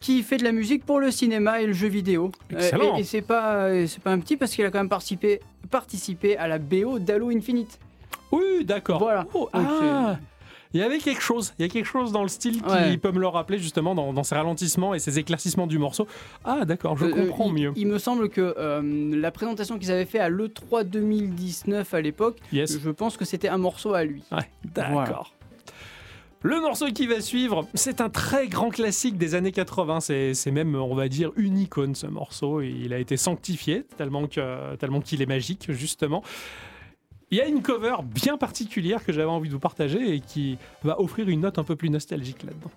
qui 0.00 0.22
fait 0.22 0.38
de 0.38 0.44
la 0.44 0.52
musique 0.52 0.84
pour 0.86 0.98
le 0.98 1.10
cinéma 1.10 1.60
et 1.60 1.66
le 1.66 1.74
jeu 1.74 1.86
vidéo. 1.88 2.32
Euh, 2.54 2.56
Excellent. 2.56 2.96
et 2.96 3.00
et 3.00 3.04
c'est 3.04 3.20
pas, 3.20 3.64
euh, 3.66 3.86
c'est 3.86 4.02
pas 4.02 4.10
un 4.12 4.18
petit 4.18 4.38
parce 4.38 4.52
qu'il 4.54 4.64
a 4.64 4.70
quand 4.70 4.78
même 4.78 4.88
participé, 4.88 5.40
participé 5.70 6.38
à 6.38 6.48
la 6.48 6.58
BO 6.58 6.98
d'Halo 6.98 7.28
Infinite. 7.28 7.78
Oui, 8.32 8.64
d'accord. 8.64 8.98
Voilà. 9.00 9.26
Oh, 9.34 9.50
ah, 9.52 10.16
il 10.72 10.80
y 10.80 10.82
avait 10.82 10.98
quelque 11.00 11.20
chose. 11.20 11.52
Il 11.58 11.62
y 11.62 11.64
a 11.66 11.68
quelque 11.68 11.84
chose 11.84 12.12
dans 12.12 12.22
le 12.22 12.28
style 12.28 12.62
qui 12.62 12.70
Ouais. 12.70 12.96
peut 12.96 13.12
me 13.12 13.18
le 13.18 13.26
rappeler 13.26 13.58
justement 13.58 13.94
dans, 13.94 14.14
dans 14.14 14.22
ces 14.22 14.36
ralentissements 14.36 14.94
et 14.94 15.00
ces 15.00 15.18
éclaircissements 15.18 15.66
du 15.66 15.78
morceau. 15.78 16.06
Ah 16.44 16.64
d'accord, 16.64 16.96
je 16.96 17.04
Euh, 17.04 17.10
comprends 17.26 17.48
il, 17.54 17.62
mieux. 17.62 17.72
Il 17.76 17.86
me 17.88 17.98
semble 17.98 18.30
que 18.30 18.54
euh, 18.56 18.80
la 19.14 19.30
présentation 19.32 19.78
qu'ils 19.78 19.90
avaient 19.90 20.06
fait 20.06 20.20
à 20.20 20.30
l'E3 20.30 20.84
2019 20.84 21.92
à 21.92 22.00
l'époque, 22.00 22.38
Yes. 22.54 22.78
je 22.80 22.90
pense 22.90 23.18
que 23.18 23.26
c'était 23.26 23.48
un 23.48 23.58
morceau 23.58 23.92
à 23.92 24.04
lui. 24.04 24.22
Ouais, 24.32 24.48
d'accord. 24.64 25.34
Le 26.42 26.58
morceau 26.58 26.86
qui 26.86 27.06
va 27.06 27.20
suivre, 27.20 27.66
c'est 27.74 28.00
un 28.00 28.08
très 28.08 28.48
grand 28.48 28.70
classique 28.70 29.18
des 29.18 29.34
années 29.34 29.52
80. 29.52 30.00
C'est 30.00 30.50
même, 30.50 30.74
on 30.74 30.94
va 30.94 31.08
dire, 31.08 31.32
une 31.36 31.58
icône 31.58 31.94
ce 31.94 32.06
morceau. 32.06 32.62
Il 32.62 32.94
a 32.94 32.98
été 32.98 33.18
sanctifié 33.18 33.84
tellement 33.98 34.26
qu'il 34.26 35.20
est 35.20 35.26
magique, 35.26 35.70
justement. 35.70 36.22
Il 37.30 37.36
y 37.36 37.42
a 37.42 37.46
une 37.46 37.60
cover 37.60 37.96
bien 38.02 38.38
particulière 38.38 39.04
que 39.04 39.12
j'avais 39.12 39.28
envie 39.28 39.48
de 39.48 39.52
vous 39.52 39.60
partager 39.60 40.14
et 40.14 40.20
qui 40.20 40.56
va 40.82 40.98
offrir 40.98 41.28
une 41.28 41.40
note 41.40 41.58
un 41.58 41.64
peu 41.64 41.76
plus 41.76 41.90
nostalgique 41.90 42.42
là-dedans. 42.42 42.70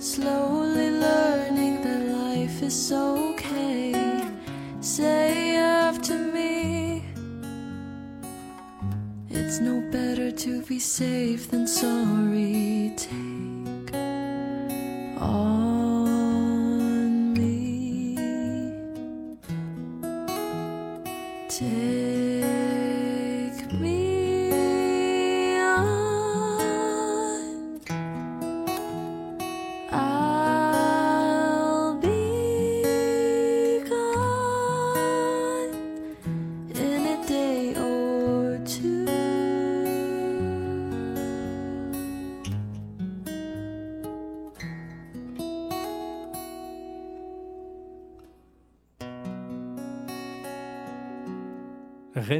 Slowly 0.00 0.90
learning 0.90 1.82
that 1.82 2.00
life 2.08 2.62
is 2.62 2.90
okay. 2.90 4.24
Say 4.80 5.56
after 5.56 6.16
me, 6.16 7.04
it's 9.28 9.60
no 9.60 9.80
better 9.92 10.30
to 10.32 10.62
be 10.62 10.78
safe 10.78 11.50
than 11.50 11.66
sorry. 11.66 12.94
Take 12.96 13.49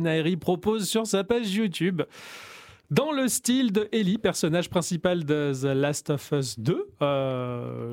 Renaeri 0.00 0.36
propose 0.36 0.88
sur 0.88 1.06
sa 1.06 1.24
page 1.24 1.52
YouTube. 1.54 2.02
Dans 2.90 3.12
le 3.12 3.28
style 3.28 3.70
de 3.70 3.88
Ellie, 3.92 4.18
personnage 4.18 4.68
principal 4.68 5.24
de 5.24 5.52
The 5.54 5.66
Last 5.76 6.10
of 6.10 6.32
Us 6.32 6.58
2, 6.58 6.88
euh, 7.02 7.88
le- 7.88 7.89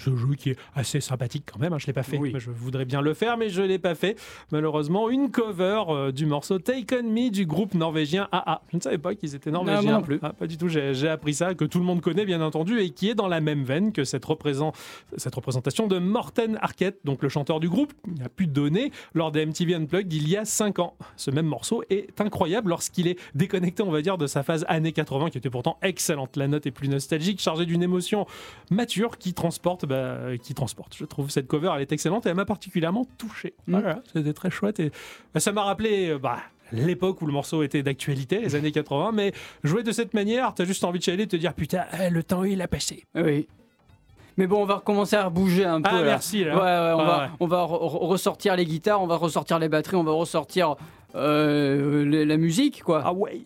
ce 0.00 0.16
jeu 0.16 0.34
qui 0.36 0.50
est 0.50 0.56
assez 0.74 1.00
sympathique 1.00 1.44
quand 1.52 1.58
même, 1.60 1.72
hein, 1.72 1.78
je 1.78 1.84
ne 1.84 1.86
l'ai 1.88 1.92
pas 1.92 2.02
fait, 2.02 2.18
Oui. 2.18 2.32
je 2.36 2.50
voudrais 2.50 2.84
bien 2.84 3.00
le 3.00 3.14
faire, 3.14 3.36
mais 3.36 3.48
je 3.50 3.62
ne 3.62 3.66
l'ai 3.66 3.78
pas 3.78 3.94
fait. 3.94 4.16
Malheureusement, 4.52 5.08
une 5.10 5.30
cover 5.30 5.82
euh, 5.88 6.12
du 6.12 6.26
morceau 6.26 6.58
Take 6.58 6.94
On 6.98 7.02
Me 7.04 7.30
du 7.30 7.46
groupe 7.46 7.74
norvégien 7.74 8.28
AA. 8.32 8.62
Je 8.70 8.76
ne 8.76 8.82
savais 8.82 8.98
pas 8.98 9.14
qu'ils 9.14 9.34
étaient 9.34 9.50
norvégiens. 9.50 9.82
moi 9.82 9.92
non 9.92 10.02
plus. 10.02 10.18
Ah, 10.22 10.32
pas 10.32 10.46
du 10.46 10.56
tout, 10.56 10.68
j'ai 10.68 11.08
appris 11.08 11.34
ça, 11.34 11.54
que 11.54 11.64
tout 11.64 11.78
le 11.78 11.84
monde 11.84 12.00
connaît 12.00 12.24
bien 12.24 12.40
entendu, 12.40 12.80
et 12.80 12.90
qui 12.90 13.08
est 13.10 13.14
dans 13.14 13.28
la 13.28 13.40
même 13.40 13.62
veine 13.64 13.92
que 13.92 14.04
cette, 14.04 14.24
représent- 14.24 14.72
cette 15.16 15.34
représentation 15.34 15.86
de 15.86 15.98
Morten 15.98 16.58
Arquette, 16.62 16.98
donc 17.04 17.22
le 17.22 17.28
chanteur 17.28 17.60
du 17.60 17.68
groupe, 17.68 17.92
qui 18.16 18.22
a 18.22 18.28
pu 18.28 18.46
donner 18.46 18.90
lors 19.14 19.30
des 19.30 19.44
MTV 19.46 19.74
Unplugged 19.74 20.12
il 20.12 20.28
y 20.28 20.36
a 20.36 20.44
5 20.44 20.78
ans. 20.78 20.94
Ce 21.16 21.30
même 21.30 21.46
morceau 21.46 21.82
est 21.90 22.20
incroyable 22.20 22.70
lorsqu'il 22.70 23.06
est 23.08 23.18
déconnecté, 23.34 23.82
on 23.82 23.90
va 23.90 24.02
dire, 24.02 24.18
de 24.18 24.26
sa 24.26 24.42
phase 24.42 24.64
années 24.68 24.92
80, 24.92 25.30
qui 25.30 25.38
était 25.38 25.50
pourtant 25.50 25.78
excellente. 25.82 26.36
La 26.36 26.48
note 26.48 26.66
est 26.66 26.70
plus 26.70 26.88
nostalgique, 26.88 27.40
chargée 27.40 27.66
d'une 27.66 27.82
émotion 27.82 28.26
mature 28.70 29.18
qui 29.18 29.34
transporte, 29.34 29.84
bah, 29.90 30.18
qui 30.42 30.54
transporte. 30.54 30.96
Je 30.96 31.04
trouve 31.04 31.28
cette 31.30 31.46
cover, 31.46 31.70
elle 31.76 31.82
est 31.82 31.92
excellente 31.92 32.24
et 32.24 32.30
elle 32.30 32.34
m'a 32.36 32.46
particulièrement 32.46 33.06
touché. 33.18 33.52
Mm. 33.66 33.72
Voilà, 33.72 34.00
c'était 34.14 34.32
très 34.32 34.50
chouette 34.50 34.80
et 34.80 34.90
bah, 35.34 35.40
ça 35.40 35.52
m'a 35.52 35.62
rappelé. 35.64 36.08
euh, 36.10 36.18
Bah, 36.18 36.38
L'époque 36.72 37.20
où 37.20 37.26
le 37.26 37.32
morceau 37.32 37.64
était 37.64 37.82
d'actualité, 37.82 38.38
les 38.40 38.54
années 38.54 38.70
80, 38.70 39.10
mais 39.12 39.32
jouer 39.64 39.82
de 39.82 39.90
cette 39.90 40.14
manière, 40.14 40.54
t'as 40.54 40.64
juste 40.64 40.84
envie 40.84 41.00
de 41.00 41.04
chialer 41.04 41.24
et 41.24 41.26
de 41.26 41.30
te 41.32 41.36
dire 41.36 41.52
putain, 41.52 41.82
le 42.10 42.22
temps 42.22 42.44
il 42.44 42.62
a 42.62 42.68
passé. 42.68 43.04
Oui. 43.16 43.48
Mais 44.36 44.46
bon, 44.46 44.62
on 44.62 44.66
va 44.66 44.76
recommencer 44.76 45.16
à 45.16 45.28
bouger 45.28 45.64
un 45.64 45.82
peu. 45.82 45.90
Ah, 45.92 45.96
là. 45.98 46.02
merci, 46.04 46.44
là. 46.44 46.54
Ouais, 46.54 46.60
ouais, 46.62 47.02
on, 47.02 47.04
va, 47.06 47.18
ouais. 47.24 47.28
on 47.40 47.46
va 47.48 47.62
re- 47.64 47.70
re- 47.82 48.06
ressortir 48.06 48.54
les 48.54 48.64
guitares, 48.64 49.02
on 49.02 49.08
va 49.08 49.16
ressortir 49.16 49.58
les 49.58 49.68
batteries, 49.68 49.96
on 49.96 50.04
va 50.04 50.12
ressortir 50.12 50.76
euh, 51.16 52.24
la 52.24 52.36
musique, 52.36 52.82
quoi. 52.84 53.02
Ah 53.04 53.12
ouais. 53.12 53.42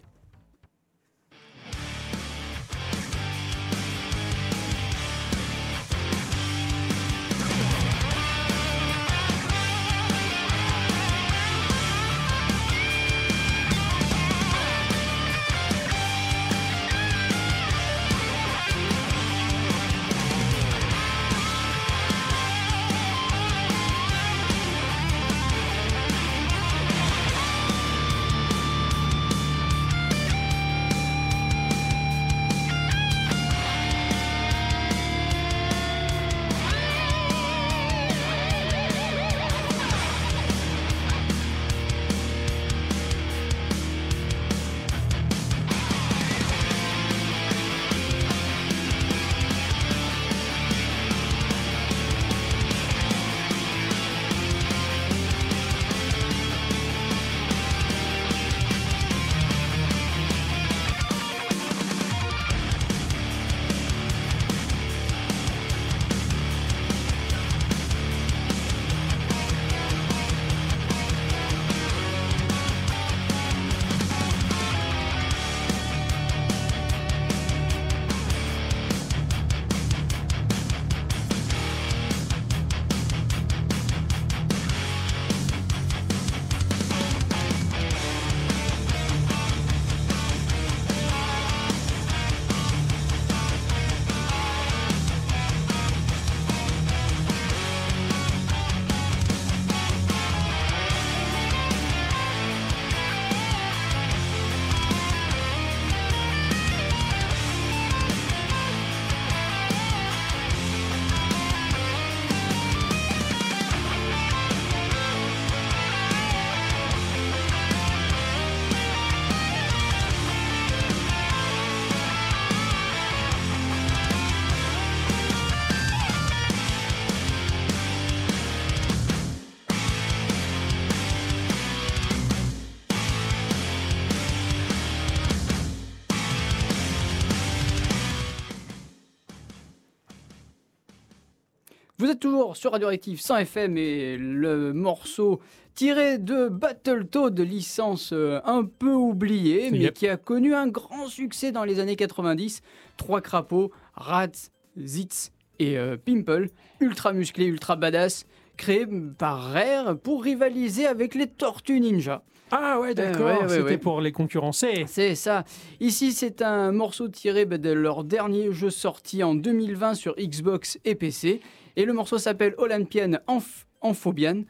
Êtes 142.15 142.21
toujours 142.21 142.57
sur 142.57 142.73
Radioactive 142.73 143.21
100 143.21 143.39
FM 143.39 143.77
et 143.77 144.17
le 144.17 144.73
morceau 144.73 145.41
tiré 145.75 146.19
de 146.19 146.49
Battletoad, 146.49 147.39
licence 147.41 148.11
euh, 148.13 148.41
un 148.45 148.65
peu 148.65 148.93
oubliée, 148.93 149.71
mais 149.73 149.79
Yep. 149.79 149.95
qui 149.95 150.09
a 150.09 150.17
connu 150.17 150.55
un 150.55 150.69
grand 150.69 151.09
succès 151.09 151.51
dans 151.51 151.65
les 151.65 151.81
années 151.81 151.97
90. 151.97 152.63
Trois 152.97 153.21
crapauds, 153.21 153.73
Rats, 153.95 154.51
Zitz 154.79 155.33
et 155.59 155.77
euh, 155.77 155.97
Pimple, 155.97 156.51
ultra 156.81 157.13
musclés, 157.13 157.47
ultra 157.47 157.75
badass, 157.75 158.27
créés 158.57 158.87
par 159.19 159.53
Rare 159.53 159.99
pour 159.99 160.23
rivaliser 160.23 160.87
avec 160.87 161.17
les 161.17 161.27
Tortues 161.27 161.81
Ninja. 161.81 162.23
Ah 162.53 162.79
ouais, 162.79 162.95
d'accord. 162.95 163.27
ouais, 163.27 163.43
ouais, 163.43 163.49
C'était 163.49 163.63
ouais. 163.65 163.79
pour 163.79 164.01
les 164.01 164.13
concurrencer. 164.13 164.85
C'est 164.87 165.17
ça. 165.17 165.43
Ici, 165.81 166.13
c'est 166.13 166.41
un 166.41 166.71
morceau 166.71 167.09
tiré 167.09 167.47
bah, 167.47 167.59
de 167.59 167.71
leur 167.71 168.05
dernier 168.05 168.53
jeu 168.53 168.71
sorti 168.71 169.25
en 169.25 169.35
2020 169.35 169.95
sur 169.95 170.15
Xbox 170.17 170.79
et 170.85 170.95
PC. 170.95 171.41
Et 171.77 171.85
le 171.85 171.93
morceau 171.93 172.19
s'appelle 172.19 172.55
Olympian 172.59 173.13
Amph- 173.27 173.65
Amphobian. 173.81 174.43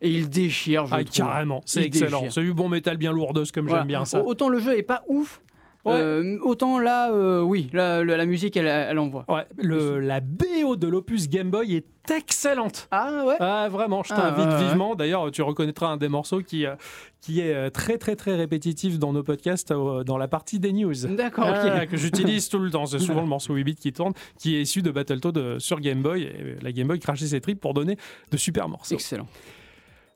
Et 0.00 0.10
il 0.10 0.28
déchire, 0.28 0.86
je 0.86 0.94
Ah, 0.96 1.04
carrément, 1.04 1.62
c'est 1.64 1.84
excellent. 1.84 2.24
C'est 2.28 2.40
du 2.42 2.52
bon 2.52 2.68
métal 2.68 2.96
bien 2.96 3.12
lourdos 3.12 3.44
comme 3.54 3.66
Voilà. 3.68 3.82
j'aime 3.82 3.88
bien 3.88 4.04
ça. 4.04 4.22
Autant 4.24 4.48
le 4.48 4.58
jeu 4.58 4.76
est 4.76 4.82
pas 4.82 5.04
ouf, 5.06 5.40
Ouais. 5.84 5.94
euh, 5.94 6.38
autant 6.42 6.78
là, 6.78 7.10
euh, 7.12 7.40
oui, 7.40 7.68
la, 7.72 8.04
la- 8.04 8.16
la 8.16 8.24
musique, 8.26 8.56
elle, 8.56 8.68
elle 8.68 8.98
envoie. 9.00 9.24
Ouais, 9.28 9.44
le, 9.58 9.98
la 9.98 10.20
BO 10.20 10.76
de 10.76 10.86
l'opus 10.86 11.28
Game 11.28 11.50
Boy 11.50 11.74
est 11.74 11.86
excellente. 12.10 12.86
Ah 12.92 13.24
ouais 13.26 13.34
Ah, 13.40 13.68
vraiment, 13.68 14.02
je 14.04 14.12
Ah, 14.14 14.32
t'invite 14.32 14.52
ouais. 14.52 14.64
vivement. 14.68 14.94
D'ailleurs, 14.94 15.30
tu 15.32 15.42
reconnaîtras 15.42 15.88
un 15.88 15.96
des 15.96 16.08
morceaux 16.08 16.40
qui, 16.40 16.66
euh, 16.66 16.76
qui 17.20 17.40
est 17.40 17.70
très, 17.70 17.98
très, 17.98 18.14
très 18.14 18.36
répétitif 18.36 18.98
dans 19.00 19.12
nos 19.12 19.22
podcasts, 19.24 19.72
dans 19.72 20.18
la 20.18 20.28
partie 20.28 20.60
des 20.60 20.72
news. 20.72 20.94
D'accord, 21.16 21.46
Ah, 21.48 21.86
que 21.86 21.96
j'utilise 21.96 22.48
tout 22.48 22.58
le 22.60 22.70
temps. 22.70 22.86
C'est 22.86 23.00
souvent 23.00 23.20
le 23.22 23.26
morceau 23.28 23.54
8 23.54 23.64
bits 23.64 23.74
qui 23.74 23.92
tourne, 23.92 24.12
qui 24.38 24.56
est 24.56 24.62
issu 24.62 24.82
de 24.82 24.90
Battletoad 24.92 25.58
sur 25.58 25.80
Game 25.80 26.00
Boy. 26.02 26.22
Et 26.22 26.56
la 26.62 26.70
Game 26.70 26.86
Boy 26.86 27.00
crachait 27.00 27.26
ses 27.26 27.40
tripes 27.40 27.60
pour 27.60 27.74
donner 27.74 27.96
de 28.30 28.36
super 28.36 28.68
morceaux. 28.68 28.94
Excellent. 28.94 29.26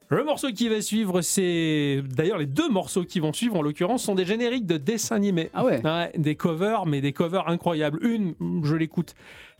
Le 0.08 0.22
morceau 0.22 0.52
qui 0.52 0.68
va 0.68 0.80
suivre, 0.80 1.20
c'est. 1.20 2.00
D'ailleurs, 2.14 2.38
les 2.38 2.46
deux 2.46 2.68
morceaux 2.68 3.04
qui 3.04 3.18
vont 3.18 3.32
suivre, 3.32 3.56
en 3.56 3.62
l'occurrence, 3.62 4.04
sont 4.04 4.14
des 4.14 4.24
génériques 4.24 4.66
de 4.66 4.76
dessins 4.76 5.16
animés. 5.16 5.50
Ah 5.52 5.64
ouais 5.64 5.84
Ouais, 5.84 6.12
des 6.16 6.36
covers, 6.36 6.86
mais 6.86 7.00
des 7.00 7.12
covers 7.12 7.48
incroyables. 7.48 7.98
Une, 8.06 8.34
je 8.62 8.76
l'écoute 8.76 9.14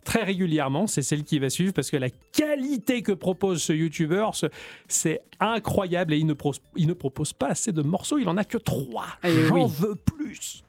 très 0.05 0.23
régulièrement, 0.23 0.87
c'est 0.87 1.01
celle 1.01 1.25
qui 1.25 1.37
va 1.37 1.49
suivre 1.49 1.73
parce 1.73 1.91
que 1.91 1.97
la 1.97 2.09
qualité 2.09 3.01
que 3.01 3.11
propose 3.11 3.61
ce 3.61 3.73
YouTuber, 3.73 4.27
ce- 4.31 4.45
c'est 4.87 5.19
incroyable 5.41 6.13
et 6.13 6.17
il 6.17 6.25
ne, 6.25 6.31
pro- 6.33 6.53
il 6.77 6.87
ne 6.87 6.93
propose 6.93 7.33
pas 7.33 7.47
assez 7.47 7.73
de 7.73 7.81
morceaux, 7.81 8.17
il 8.17 8.29
en 8.29 8.37
a 8.37 8.45
que 8.45 8.57
trois. 8.57 9.07
Eh 9.25 9.47
J'en 9.47 9.65
oui. 9.65 9.71
veux 9.79 9.95
plus. 9.95 10.63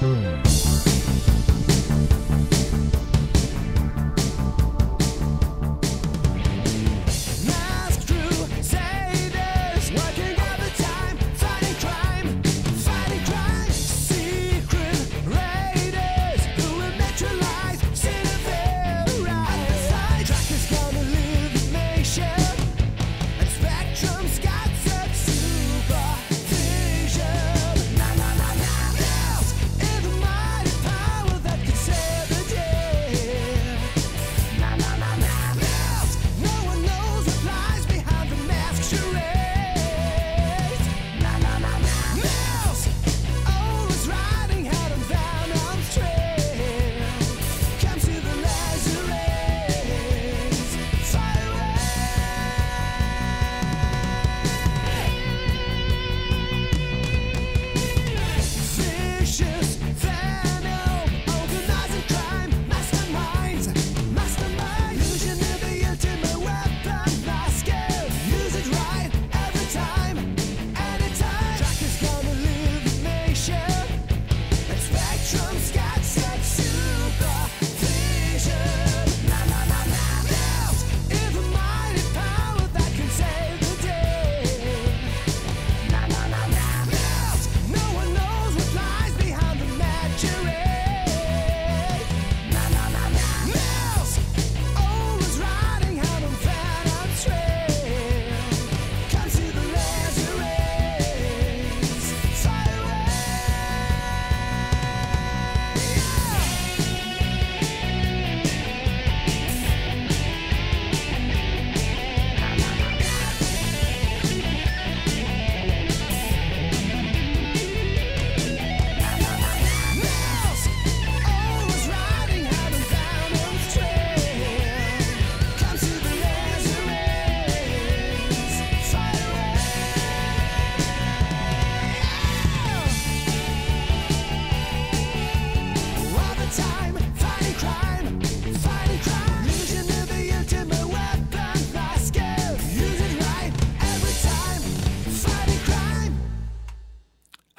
Hmm. 0.00 0.43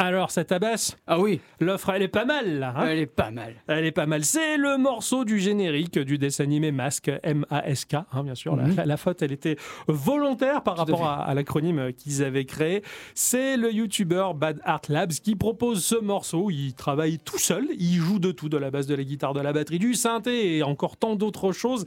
Alors, 0.06 0.32
ça 0.32 0.43
tabasse 0.43 0.97
Ah 1.08 1.20
oui, 1.20 1.39
L'offre, 1.60 1.89
elle 1.89 2.01
est 2.03 2.08
pas 2.08 2.26
mal, 2.26 2.60
là. 2.60 2.74
hein 2.78 2.86
elle 2.88 2.99
est 2.99 3.06
pas 3.06 3.32
mal. 3.32 3.56
Elle 3.68 3.86
est 3.86 3.91
pas 3.91 4.06
mal. 4.06 4.24
C'est 4.24 4.58
le 4.58 4.78
morceau 4.78 5.26
du 5.26 5.39
générique 5.39 5.97
du 5.99 6.18
dessin 6.18 6.43
animé 6.43 6.72
Mask, 6.72 7.12
M-A-S-K, 7.24 7.95
hein, 8.12 8.24
bien 8.24 8.36
sûr. 8.36 8.56
La- 8.56 8.64
Mhm. 8.64 8.76
La, 8.76 8.86
la 8.86 8.97
faute, 8.97 9.22
elle 9.22 9.32
était 9.32 9.56
volontaire 9.88 10.62
par 10.64 10.76
Tout 10.76 10.80
rapport 10.82 11.08
à, 11.08 11.24
à 11.24 11.34
l'acronyme 11.34 11.93
qu'ils 11.93 12.24
avaient 12.24 12.45
créé. 12.45 12.84
C'est 13.14 13.58
le 13.58 13.72
YouTuber 13.74 14.30
Bad 14.36 14.60
Art 14.64 14.82
Labs 14.89 15.12
qui 15.14 15.36
propose 15.36 15.84
ce 15.84 15.95
morceau. 15.95 16.49
Il 16.51 16.74
travaille 16.74 17.20
tout 17.20 17.39
seul. 17.39 17.68
Il 17.78 17.95
joue 17.95 18.20
de 18.20 18.32
tout, 18.32 18.49
de 18.49 18.58
la 18.58 18.72
basse, 18.72 18.88
de 18.88 18.95
la 18.95 19.03
guitare, 19.03 19.34
de 19.34 19.41
la 19.41 19.53
batterie, 19.53 19.80
du 19.80 19.93
synthé 19.93 20.58
et 20.58 20.64
encore 20.64 20.97
tant 20.97 21.16
d'autres 21.16 21.51
choses. 21.51 21.86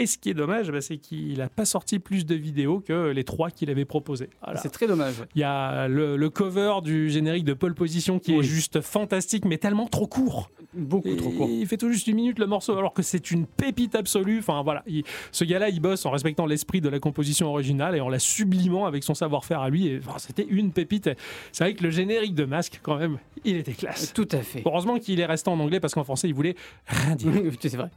Et 0.00 0.06
ce 0.06 0.16
qui 0.16 0.30
est 0.30 0.34
dommage, 0.34 0.70
bah, 0.70 0.80
c'est 0.80 0.96
qu'il 0.96 1.36
n'a 1.38 1.50
pas 1.50 1.66
sorti 1.66 1.98
plus 1.98 2.24
de 2.24 2.34
vidéos 2.34 2.80
que 2.80 3.10
les 3.10 3.22
trois 3.24 3.50
qu'il 3.50 3.68
avait 3.70 3.84
proposées. 3.84 4.30
Voilà. 4.42 4.58
C'est 4.60 4.70
très 4.70 4.86
dommage. 4.86 5.14
Il 5.34 5.40
y 5.40 5.44
a 5.44 5.88
le, 5.88 6.16
le 6.16 6.30
cover 6.30 6.76
du 6.82 7.10
générique 7.10 7.44
de 7.44 7.52
Pole 7.52 7.74
Position 7.74 8.18
qui 8.18 8.34
est 8.34 8.42
juste 8.42 8.80
fantastique, 8.80 9.44
mais 9.44 9.58
tellement 9.58 9.86
trop 9.86 10.06
court. 10.06 10.50
Beaucoup 10.72 11.14
trop 11.16 11.30
court. 11.30 11.48
Il 11.50 11.66
fait 11.66 11.76
tout 11.76 11.92
juste 11.92 12.06
une 12.06 12.16
minute 12.16 12.38
le 12.38 12.46
morceau, 12.46 12.78
alors 12.78 12.94
que 12.94 13.02
c'est 13.02 13.30
une 13.30 13.44
pépite 13.44 13.94
absolue. 13.94 14.38
Enfin 14.38 14.62
voilà, 14.62 14.82
il- 14.86 15.04
ce 15.32 15.44
gars-là, 15.44 15.68
il 15.68 15.80
bosse 15.80 16.06
en 16.06 16.10
respectant 16.10 16.46
l'esprit 16.46 16.80
de 16.80 16.88
la 16.88 16.98
composition 16.98 17.48
originale 17.48 17.94
et 17.94 18.00
en 18.00 18.08
la 18.08 18.18
sublimant 18.18 18.86
avec 18.86 19.04
son 19.04 19.12
savoir-faire 19.14 19.60
à 19.60 19.68
lui. 19.68 19.88
Et, 19.88 20.00
enfin, 20.06 20.18
C'était 20.18 20.46
une 20.48 20.72
pépite. 20.72 21.10
C'est 21.52 21.64
vrai 21.64 21.74
que 21.74 21.82
le 21.82 21.90
générique 21.90 22.34
de 22.34 22.44
Masque, 22.46 22.80
quand 22.82 22.96
même, 22.96 23.18
il 23.44 23.56
était 23.56 23.72
classe. 23.72 24.12
Tout 24.14 24.28
à 24.32 24.38
fait. 24.38 24.62
Heureusement 24.64 24.98
qu'il 24.98 25.20
est 25.20 25.26
resté 25.26 25.50
en 25.50 25.60
anglais 25.60 25.78
parce 25.80 25.92
qu'en 25.92 26.04
français, 26.04 26.28
il 26.28 26.34
voulait 26.34 26.54
rien 26.86 27.16
dire. 27.16 27.32
c'est 27.60 27.76
vrai. 27.76 27.90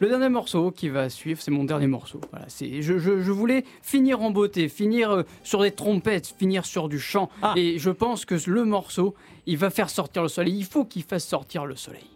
Le 0.00 0.08
dernier 0.08 0.28
morceau 0.28 0.70
qui 0.70 0.88
va 0.88 1.10
suivre, 1.10 1.40
c'est 1.42 1.50
mon 1.50 1.64
dernier 1.64 1.88
morceau. 1.88 2.20
Voilà, 2.30 2.44
c'est, 2.48 2.82
je, 2.82 2.98
je- 2.98 3.20
je 3.20 3.32
voulais 3.32 3.64
finir 3.82 4.22
en 4.22 4.30
beauté, 4.30 4.68
finir 4.68 5.10
euh, 5.10 5.22
sur 5.42 5.60
des 5.62 5.72
trompettes, 5.72 6.34
finir 6.38 6.64
sur 6.66 6.88
du 6.88 7.00
chant. 7.00 7.28
Ah. 7.42 7.54
Et 7.56 7.78
je 7.80 7.90
pense 7.90 8.24
que 8.24 8.36
le 8.48 8.64
morceau, 8.64 9.14
il 9.46 9.56
va 9.58 9.70
faire 9.70 9.90
sortir 9.90 10.22
le 10.22 10.28
soleil. 10.28 10.56
Il 10.56 10.64
faut 10.64 10.84
qu'il 10.84 11.02
fasse 11.02 11.26
sortir 11.26 11.66
le 11.66 11.74
soleil. 11.74 12.06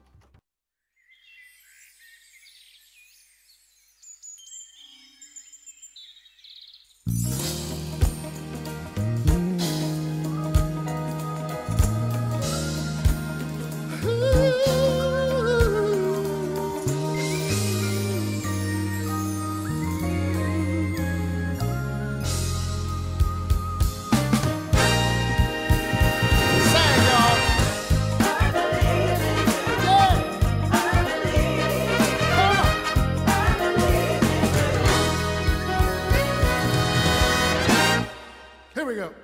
we 38.92 38.98
go. 38.98 39.21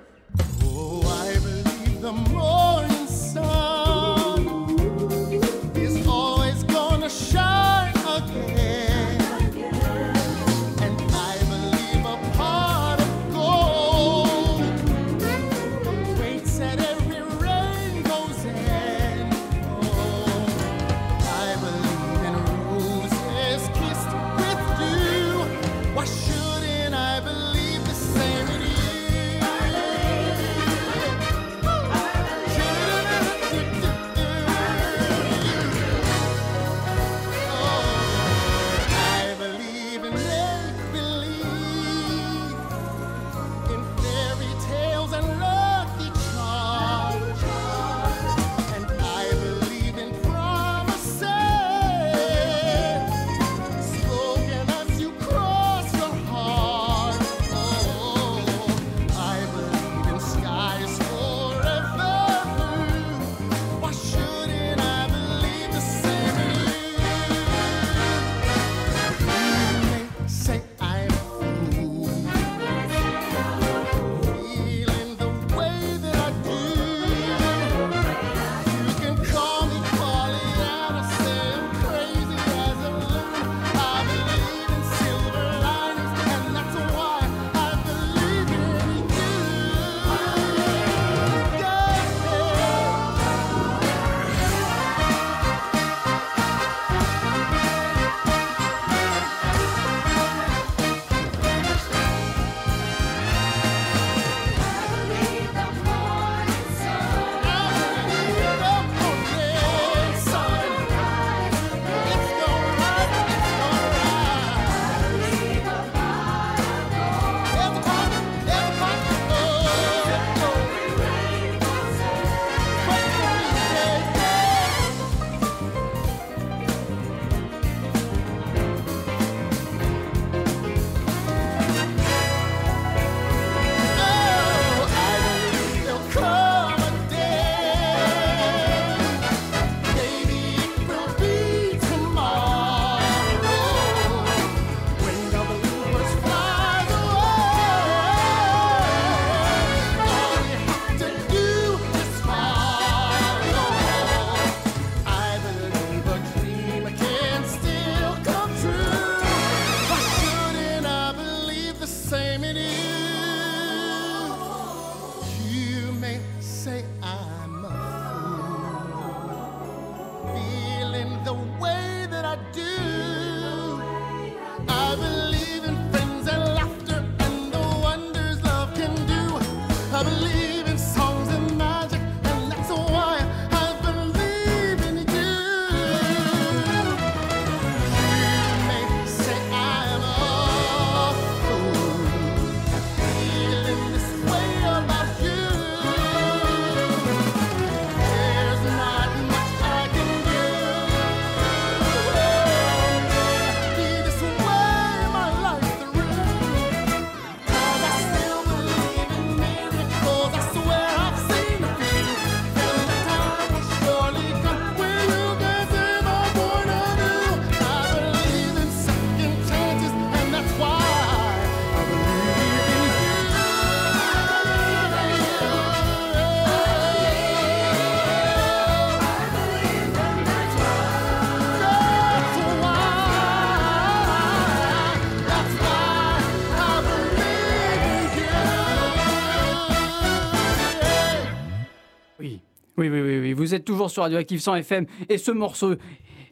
Vous 243.49 243.55
êtes 243.55 243.65
toujours 243.65 243.89
sur 243.89 244.03
Radioactive 244.03 244.39
100 244.39 244.55
FM 244.57 244.85
et 245.09 245.17
ce 245.17 245.31
morceau. 245.31 245.73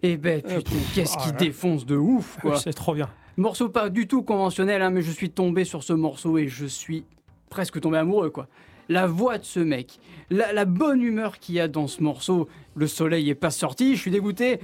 Eh 0.03 0.17
ben 0.17 0.39
Euh, 0.47 0.57
putain, 0.57 0.75
qu'est-ce 0.93 1.17
qui 1.17 1.29
là. 1.29 1.31
défonce 1.31 1.83
de 1.83 1.95
ouf, 1.95 2.37
quoi. 2.39 2.57
C'est 2.59 2.73
trop 2.73 2.93
bien. 2.93 3.09
Morceau 3.37 3.69
pas 3.69 3.89
du 3.89 4.05
tout 4.07 4.21
conventionnel, 4.21 4.83
hein, 4.83 4.91
mais 4.91 5.01
je 5.01 5.09
suis 5.09 5.31
tombé 5.31 5.63
sur 5.65 5.81
ce 5.81 5.93
morceau 5.93 6.37
et 6.37 6.47
je 6.47 6.67
suis 6.67 7.05
presque 7.49 7.81
tombé 7.81 7.97
amoureux, 7.97 8.29
quoi. 8.29 8.47
La 8.87 9.07
voix 9.07 9.39
de 9.39 9.43
ce 9.45 9.59
mec, 9.59 9.97
la, 10.29 10.53
la 10.53 10.65
bonne 10.65 11.01
humeur 11.01 11.39
qu'il 11.39 11.55
y 11.55 11.59
a 11.59 11.67
dans 11.67 11.87
ce 11.87 12.03
morceau. 12.03 12.47
Le 12.75 12.85
soleil 12.85 13.27
est 13.31 13.35
pas 13.35 13.49
sorti, 13.49 13.95
je 13.95 14.01
suis 14.01 14.11
dégoûté. 14.11 14.59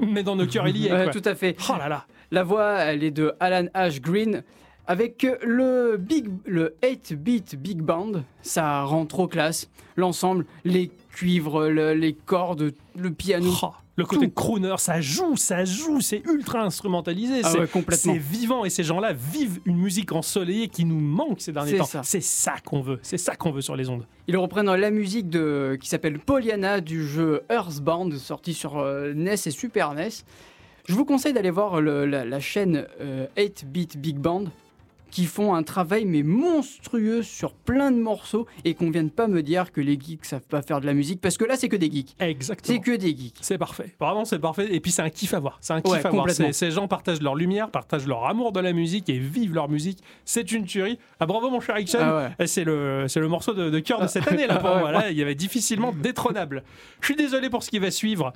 Mais 0.00 0.22
dans 0.22 0.34
nos 0.34 0.46
cœurs, 0.46 0.66
il 0.68 0.78
y 0.78 0.86
est. 0.86 0.92
Ouais, 0.92 1.10
tout 1.10 1.20
à 1.26 1.34
fait. 1.34 1.56
Oh 1.68 1.74
là 1.78 1.90
là. 1.90 2.06
La 2.30 2.42
voix, 2.42 2.72
elle 2.78 3.04
est 3.04 3.10
de 3.10 3.34
Alan 3.38 3.68
Ash 3.74 4.00
Green. 4.00 4.42
Avec 4.86 5.26
le 5.42 5.98
big, 5.98 6.28
le 6.46 6.74
8-beat 6.82 7.56
big 7.56 7.82
band, 7.82 8.22
ça 8.40 8.84
rend 8.84 9.04
trop 9.04 9.28
classe. 9.28 9.68
L'ensemble, 9.96 10.46
les 10.64 10.90
cuivres, 11.18 11.68
le- 11.68 11.94
les 11.94 12.12
cordes, 12.12 12.72
le 12.96 13.10
piano. 13.12 13.50
Oh, 13.62 13.70
le 13.96 14.04
côté 14.04 14.28
Tout. 14.28 14.34
crooner, 14.34 14.74
ça 14.78 15.00
joue, 15.00 15.36
ça 15.36 15.64
joue, 15.64 16.00
c'est 16.00 16.22
ultra 16.24 16.62
instrumentalisé. 16.62 17.40
Ah 17.42 17.48
c'est 17.50 17.58
ouais, 17.58 17.66
complètement. 17.66 18.12
c'est 18.12 18.18
vivant 18.18 18.64
et 18.64 18.70
ces 18.70 18.84
gens-là 18.84 19.12
vivent 19.12 19.58
une 19.64 19.76
musique 19.78 20.12
ensoleillée 20.12 20.68
qui 20.68 20.84
nous 20.84 21.00
manque 21.00 21.40
ces 21.40 21.50
derniers 21.52 21.72
C'est 21.72 21.78
temps. 21.78 21.84
ça. 21.84 22.00
C'est 22.04 22.20
ça 22.20 22.54
qu'on 22.64 22.80
veut, 22.80 23.00
c'est 23.02 23.18
ça 23.18 23.34
qu'on 23.34 23.50
veut 23.50 23.60
sur 23.60 23.74
les 23.74 23.88
ondes. 23.88 24.04
Ils 24.28 24.36
reprennent 24.36 24.72
la 24.72 24.90
musique 24.92 25.28
de, 25.28 25.76
qui 25.80 25.88
s'appelle 25.88 26.20
Pollyanna 26.20 26.80
du 26.80 27.04
jeu 27.04 27.42
Earthbound, 27.50 28.14
sorti 28.18 28.54
sur 28.54 28.78
euh, 28.78 29.12
NES 29.14 29.32
et 29.46 29.50
Super 29.50 29.94
NES. 29.94 30.08
Je 30.88 30.94
vous 30.94 31.04
conseille 31.04 31.32
d'aller 31.32 31.50
voir 31.50 31.80
le- 31.80 32.06
la, 32.06 32.24
la 32.24 32.38
chaîne 32.40 32.86
euh, 33.00 33.26
8-Bit 33.36 33.96
Big 34.00 34.16
Band, 34.18 34.44
qui 35.18 35.26
font 35.26 35.52
un 35.52 35.64
travail 35.64 36.04
mais 36.04 36.22
monstrueux 36.22 37.24
sur 37.24 37.52
plein 37.52 37.90
de 37.90 37.96
morceaux 37.96 38.46
et 38.64 38.74
qu'on 38.74 38.88
vienne 38.88 39.10
pas 39.10 39.26
me 39.26 39.42
dire 39.42 39.72
que 39.72 39.80
les 39.80 39.98
geeks 39.98 40.24
savent 40.24 40.46
pas 40.46 40.62
faire 40.62 40.80
de 40.80 40.86
la 40.86 40.94
musique, 40.94 41.20
parce 41.20 41.36
que 41.36 41.44
là 41.44 41.56
c'est 41.56 41.68
que 41.68 41.74
des 41.74 41.90
geeks. 41.90 42.14
Exactement. 42.20 42.76
C'est 42.76 42.80
que 42.80 42.96
des 42.96 43.16
geeks. 43.16 43.34
C'est 43.40 43.58
parfait. 43.58 43.96
Vraiment, 43.98 44.24
c'est 44.24 44.38
parfait. 44.38 44.72
Et 44.72 44.78
puis, 44.78 44.92
c'est 44.92 45.02
un 45.02 45.10
kiff 45.10 45.34
à 45.34 45.40
voir. 45.40 45.58
C'est 45.60 45.72
un 45.72 45.80
kiff 45.80 45.92
Ouais, 45.92 46.06
à 46.06 46.10
voir. 46.10 46.30
Ces, 46.30 46.70
gens 46.70 46.86
partagent 46.86 47.20
leur 47.20 47.34
lumière, 47.34 47.68
partagent 47.72 48.06
leur 48.06 48.26
amour 48.26 48.52
de 48.52 48.60
la 48.60 48.72
musique 48.72 49.08
et 49.08 49.18
vivent 49.18 49.54
leur 49.54 49.68
musique. 49.68 49.98
C'est 50.24 50.52
une 50.52 50.66
tuerie. 50.66 51.00
Ah, 51.18 51.26
bravo, 51.26 51.50
mon 51.50 51.58
cher 51.58 51.74
Action. 51.74 51.98
Ah 52.00 52.30
ouais. 52.38 52.46
C'est 52.46 52.62
le, 52.62 53.06
c'est 53.08 53.18
le 53.18 53.26
morceau 53.26 53.54
de, 53.54 53.70
de 53.70 53.78
cœur 53.80 54.00
de 54.00 54.06
cette 54.06 54.28
année, 54.28 54.46
là, 54.46 54.56
pour 54.60 54.70
Ouais, 54.70 54.78
moi. 54.78 54.92
Là, 54.92 55.10
il 55.10 55.16
y 55.16 55.22
avait 55.22 55.34
difficilement 55.34 55.92
détrônable. 55.92 56.62
Je 57.00 57.06
suis 57.06 57.16
désolé 57.16 57.50
pour 57.50 57.64
ce 57.64 57.70
qui 57.70 57.80
va 57.80 57.90
suivre. 57.90 58.32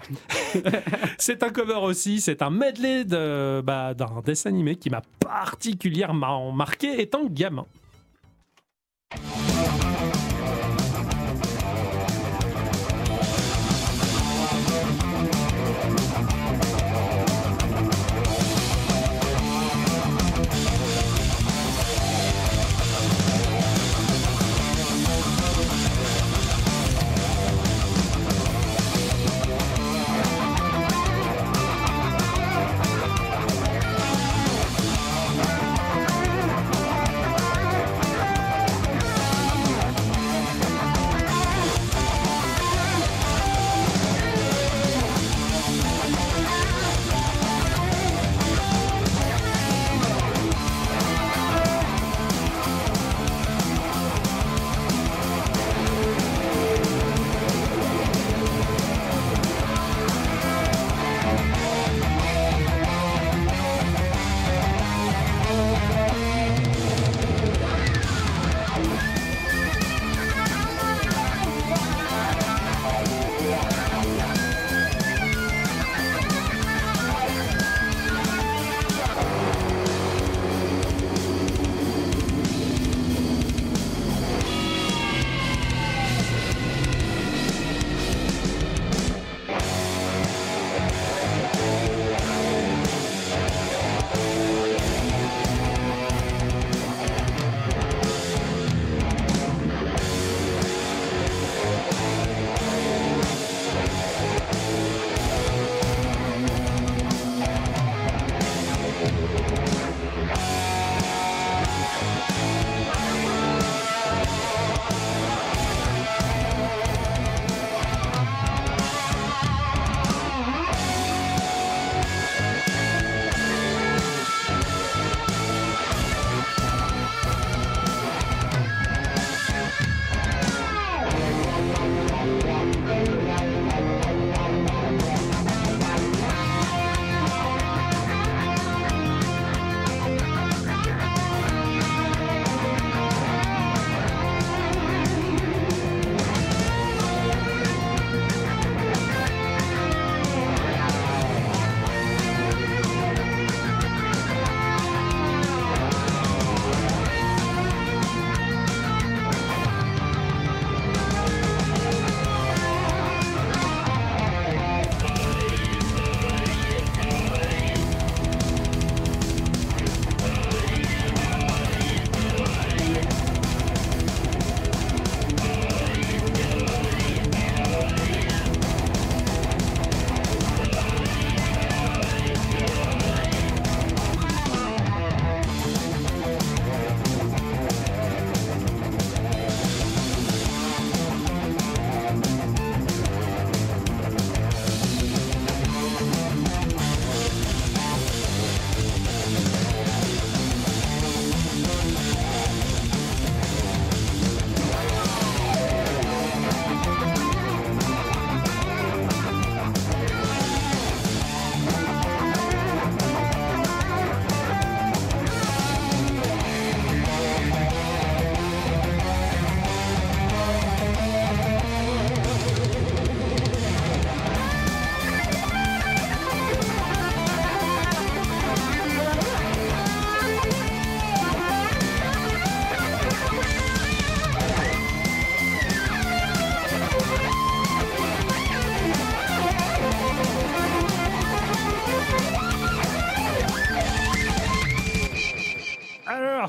c'est 1.18 1.44
un 1.44 1.50
cover 1.50 1.78
aussi. 1.84 2.20
C'est 2.20 2.42
un 2.42 2.50
medley 2.50 3.04
de, 3.04 3.60
bah, 3.60 3.94
d'un 3.94 4.20
dessin 4.24 4.50
animé 4.50 4.74
qui 4.74 4.90
m'a 4.90 5.02
particulièrement 5.20 6.50
marqué 6.50 6.71
étant 6.82 7.24
gamin. 7.24 7.66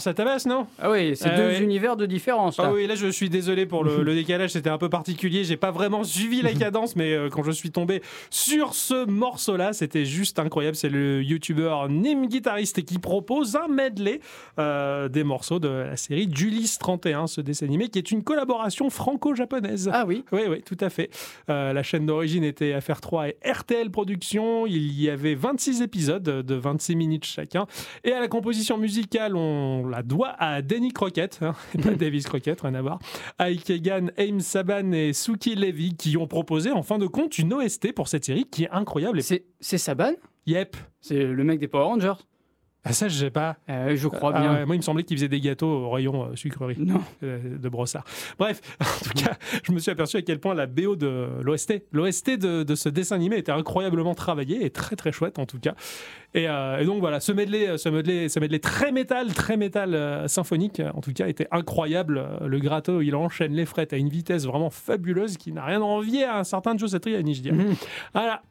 Ça 0.04 0.14
tabasse, 0.14 0.46
non? 0.46 0.68
Ah 0.80 0.92
oui, 0.92 1.16
c'est 1.16 1.30
Ah 1.30 1.38
deux 1.38 1.62
univers 1.62 1.96
de 1.96 2.06
différence. 2.06 2.58
Là. 2.58 2.66
Ah 2.68 2.74
oui, 2.74 2.88
là 2.88 2.96
je 2.96 3.08
suis 3.08 3.30
désolé 3.30 3.66
pour 3.66 3.84
le, 3.84 4.04
le 4.04 4.14
décalage, 4.14 4.52
c'était 4.52 4.70
un 4.70 4.78
peu 4.78 4.90
particulier. 4.90 5.44
J'ai 5.46 5.58
pas 5.58 5.72
vraiment 5.72 6.04
suivi 6.04 6.42
la 6.42 6.54
cadence, 6.54 6.96
mais 6.96 7.14
euh, 7.14 7.30
quand 7.30 7.44
je 7.44 7.52
suis 7.52 7.72
tombé 7.72 8.02
sur 8.30 8.76
ce 8.76 9.06
morceau-là, 9.06 9.74
c'était 9.74 10.06
juste 10.06 10.40
incroyable. 10.40 10.76
C'est 10.76 10.90
le 10.90 11.24
youtubeur 11.24 11.88
Nim 11.90 12.28
Guitariste 12.28 12.84
qui 12.84 13.00
propose 13.00 13.56
un 13.56 13.68
medley 13.70 14.20
euh, 14.60 15.08
des 15.08 15.24
morceaux 15.24 15.60
de 15.60 15.70
la 15.70 15.96
série 15.96 16.30
Julius 16.32 16.78
31, 16.80 17.28
ce 17.28 17.40
dessin 17.42 17.66
animé, 17.66 17.88
qui 17.88 17.98
est 18.00 18.12
une 18.12 18.24
collaboration 18.24 18.90
franco-japonaise. 18.90 19.90
Ah 19.94 20.04
oui. 20.06 20.26
Oui, 20.34 20.42
oui, 20.50 20.62
tout 20.64 20.78
à 20.82 20.90
fait. 20.90 21.10
Euh, 21.50 21.72
la 21.72 21.84
chaîne 21.84 22.06
d'origine 22.06 22.44
était 22.44 22.78
FR3 22.78 23.30
et 23.30 23.50
RTL 23.50 23.90
Productions. 23.90 24.68
Il 24.68 25.00
y 25.00 25.10
avait 25.10 25.36
26 25.36 25.82
épisodes 25.82 26.24
de 26.24 26.56
26 26.56 26.96
minutes 26.98 27.26
chacun. 27.26 27.68
Et 28.04 28.12
à 28.12 28.20
la 28.20 28.28
composition 28.28 28.78
musicale, 28.78 29.38
on 29.38 29.88
la 29.94 30.04
doit 30.04 30.36
à 30.40 30.62
Danny 30.62 30.92
Crockett, 30.92 31.40
hein, 31.42 31.54
et 31.78 31.78
pas 31.82 31.92
Davis 31.92 32.26
Crockett, 32.26 32.60
rien 32.62 32.74
à 32.74 32.82
voir. 32.82 33.00
Ike 33.40 33.70
Egan, 33.70 34.08
Aim 34.18 34.40
Saban 34.40 34.92
et 34.92 35.14
Suki 35.14 35.56
Levy 35.56 35.96
qui 35.96 36.18
ont 36.18 36.28
proposé 36.28 36.72
en 36.72 36.84
fin 36.84 36.98
de 36.98 37.08
compte 37.08 37.38
une 37.38 37.54
OST 37.54 37.94
pour 37.94 38.08
cette 38.08 38.26
série 38.26 38.46
qui 38.46 38.64
est 38.64 38.72
incroyable. 38.72 39.20
Et... 39.20 39.22
C'est 39.22 39.46
c'est 39.60 39.78
Saban? 39.78 40.14
Yep. 40.48 40.76
C'est 41.00 41.24
le 41.24 41.44
mec 41.44 41.60
des 41.60 41.68
Power 41.68 41.86
Rangers? 41.86 42.14
Ah, 42.86 42.92
ça, 42.92 43.08
je 43.08 43.16
sais 43.18 43.30
pas. 43.30 43.56
Euh, 43.70 43.96
Je 43.96 44.08
crois 44.10 44.34
Ah 44.36 44.42
bien. 44.42 44.54
ouais, 44.54 44.66
moi, 44.66 44.76
il 44.76 44.80
me 44.80 44.84
semblait 44.84 45.04
qu'il 45.04 45.16
faisait 45.16 45.30
des 45.30 45.40
gâteaux 45.40 45.68
au 45.86 45.90
rayon 45.90 46.26
euh, 46.32 46.36
sucrerie. 46.36 46.76
Non. 46.78 47.00
euh, 47.24 47.58
de 47.58 47.70
brossard. 47.70 48.04
Bref, 48.38 48.60
en 48.82 49.04
tout 49.06 49.24
cas, 49.24 49.38
je 49.64 49.72
me 49.72 49.80
suis 49.80 49.90
aperçu 49.92 50.18
à 50.18 50.22
quel 50.22 50.40
point 50.40 50.54
la 50.54 50.66
BO 50.66 50.98
de 50.98 51.30
l'OST, 51.42 51.84
l'OST 51.94 52.32
de, 52.38 52.64
de 52.64 52.76
ce 52.76 52.90
dessin 52.90 53.16
animé 53.16 53.38
était 53.38 53.54
incroyablement 53.54 54.16
travaillé 54.16 54.66
et 54.66 54.70
très 54.70 54.98
très 54.98 55.14
chouette 55.14 55.40
en 55.40 55.46
tout 55.46 55.60
cas. 55.60 55.76
Et, 56.34 56.44
et 56.46 56.86
donc 56.86 57.00
voilà, 57.00 57.20
ce 57.20 57.32
medley, 57.32 57.78
ce 57.78 57.90
medley, 57.90 58.28
ce 58.28 58.40
medley 58.40 58.58
très 58.60 58.92
métal, 58.92 59.32
très 59.34 59.56
métal 59.56 60.28
symphonique, 60.28 60.82
en 60.96 61.00
tout 61.00 61.14
cas, 61.14 61.28
était 61.28 61.48
incroyable. 61.52 62.26
Le 62.44 62.60
gratteau, 62.60 63.02
il 63.02 63.16
enchaîne 63.16 63.54
les 63.54 63.66
frettes 63.68 63.94
à 63.94 63.98
une 63.98 64.10
vitesse 64.10 64.46
vraiment 64.46 64.72
fabuleuse 64.72 65.38
qui 65.38 65.52
n'a 65.52 65.64
rien 65.64 65.80
à 65.80 65.86
envier 65.86 66.24
à 66.24 66.40
un 66.40 66.44
certain 66.44 66.76
Joe 66.76 66.90
Satriani, 66.90 67.36
je 67.36 67.42
dirais. 67.44 67.56
Mhm. 67.56 67.76
Voilà. 68.14 68.42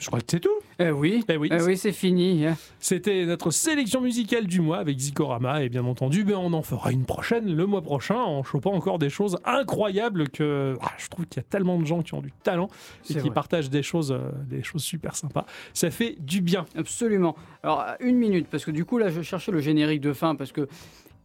Je 0.00 0.06
crois 0.06 0.18
que 0.20 0.26
c'est 0.28 0.40
tout. 0.40 0.48
Euh, 0.80 0.90
oui. 0.90 1.22
Eh 1.28 1.36
oui, 1.36 1.48
Euh, 1.52 1.64
oui, 1.66 1.76
c'est 1.76 1.92
fini. 1.92 2.44
c'était 2.78 3.26
notre 3.26 3.50
sélection 3.50 4.00
musicale 4.00 4.46
du 4.46 4.60
mois 4.60 4.78
avec 4.78 4.98
Zikorama 4.98 5.62
et 5.62 5.68
bien 5.68 5.84
entendu 5.84 6.24
ben, 6.24 6.36
on 6.36 6.52
en 6.54 6.62
fera 6.62 6.90
une 6.90 7.04
prochaine 7.04 7.54
le 7.54 7.66
mois 7.66 7.82
prochain 7.82 8.16
en 8.16 8.42
chopant 8.42 8.72
encore 8.72 8.98
des 8.98 9.10
choses 9.10 9.38
incroyables 9.44 10.30
que 10.30 10.76
ah, 10.80 10.90
je 10.96 11.08
trouve 11.08 11.26
qu'il 11.26 11.40
y 11.42 11.44
a 11.44 11.48
tellement 11.48 11.78
de 11.78 11.84
gens 11.84 12.02
qui 12.02 12.14
ont 12.14 12.22
du 12.22 12.32
talent 12.42 12.68
et 13.10 13.12
qui 13.12 13.18
vrai. 13.18 13.30
partagent 13.30 13.68
des 13.70 13.82
choses, 13.82 14.10
euh, 14.10 14.30
des 14.48 14.62
choses 14.62 14.82
super 14.82 15.14
sympas. 15.14 15.44
Ça 15.74 15.90
fait 15.90 16.16
du 16.18 16.40
bien. 16.40 16.64
Absolument. 16.76 17.36
Alors, 17.62 17.84
une 18.00 18.16
minute, 18.16 18.46
parce 18.50 18.64
que 18.64 18.70
du 18.70 18.86
coup, 18.86 18.96
là, 18.96 19.10
je 19.10 19.20
cherchais 19.20 19.52
le 19.52 19.60
générique 19.60 20.00
de 20.00 20.14
fin, 20.14 20.34
parce 20.34 20.50
que, 20.52 20.66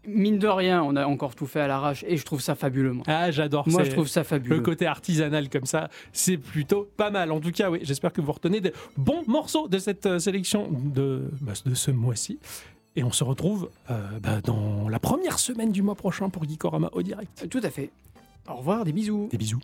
mine 0.07 0.39
de 0.39 0.47
rien, 0.47 0.83
on 0.83 0.95
a 0.95 1.05
encore 1.05 1.35
tout 1.35 1.45
fait 1.45 1.59
à 1.61 1.67
l'arrache, 1.67 2.03
et 2.07 2.17
je 2.17 2.25
trouve 2.25 2.41
ça 2.41 2.55
fabuleux. 2.55 2.93
Moi, 2.93 3.03
Ah 3.07 3.31
j'adore. 3.31 3.67
Moi, 3.67 3.83
je 3.83 3.91
trouve 3.91 4.07
ça 4.07 4.21
le 4.21 4.25
fabuleux. 4.25 4.61
côté 4.61 4.85
artisanal 4.85 5.49
comme 5.49 5.65
ça, 5.65 5.89
c'est 6.13 6.37
plutôt 6.37 6.89
pas 6.97 7.09
mal. 7.11 7.31
En 7.31 7.39
tout 7.39 7.51
cas, 7.51 7.69
oui, 7.69 7.79
j'espère 7.83 8.13
que 8.13 8.21
vous 8.21 8.31
retenez 8.31 8.61
des 8.61 8.73
bons 8.97 9.23
morceaux 9.27 9.67
de 9.67 9.77
cette 9.77 10.05
euh, 10.05 10.19
sélection 10.19 10.69
de, 10.71 11.29
bah, 11.41 11.53
de 11.65 11.73
ce 11.73 11.91
mois-ci. 11.91 12.39
Et 12.95 13.03
on 13.03 13.11
se 13.11 13.23
retrouve 13.23 13.69
euh, 13.89 14.19
bah, 14.19 14.41
dans 14.41 14.87
la 14.87 14.99
première 14.99 15.39
semaine 15.39 15.71
du 15.71 15.81
mois 15.81 15.95
prochain 15.95 16.29
pour 16.29 16.47
Geekorama 16.47 16.89
au 16.93 17.01
direct. 17.01 17.47
Tout 17.49 17.61
à 17.63 17.69
fait. 17.69 17.91
Au 18.47 18.55
revoir, 18.55 18.85
des 18.85 18.93
bisous. 18.93 19.27
Des 19.31 19.37
bisous. 19.37 19.59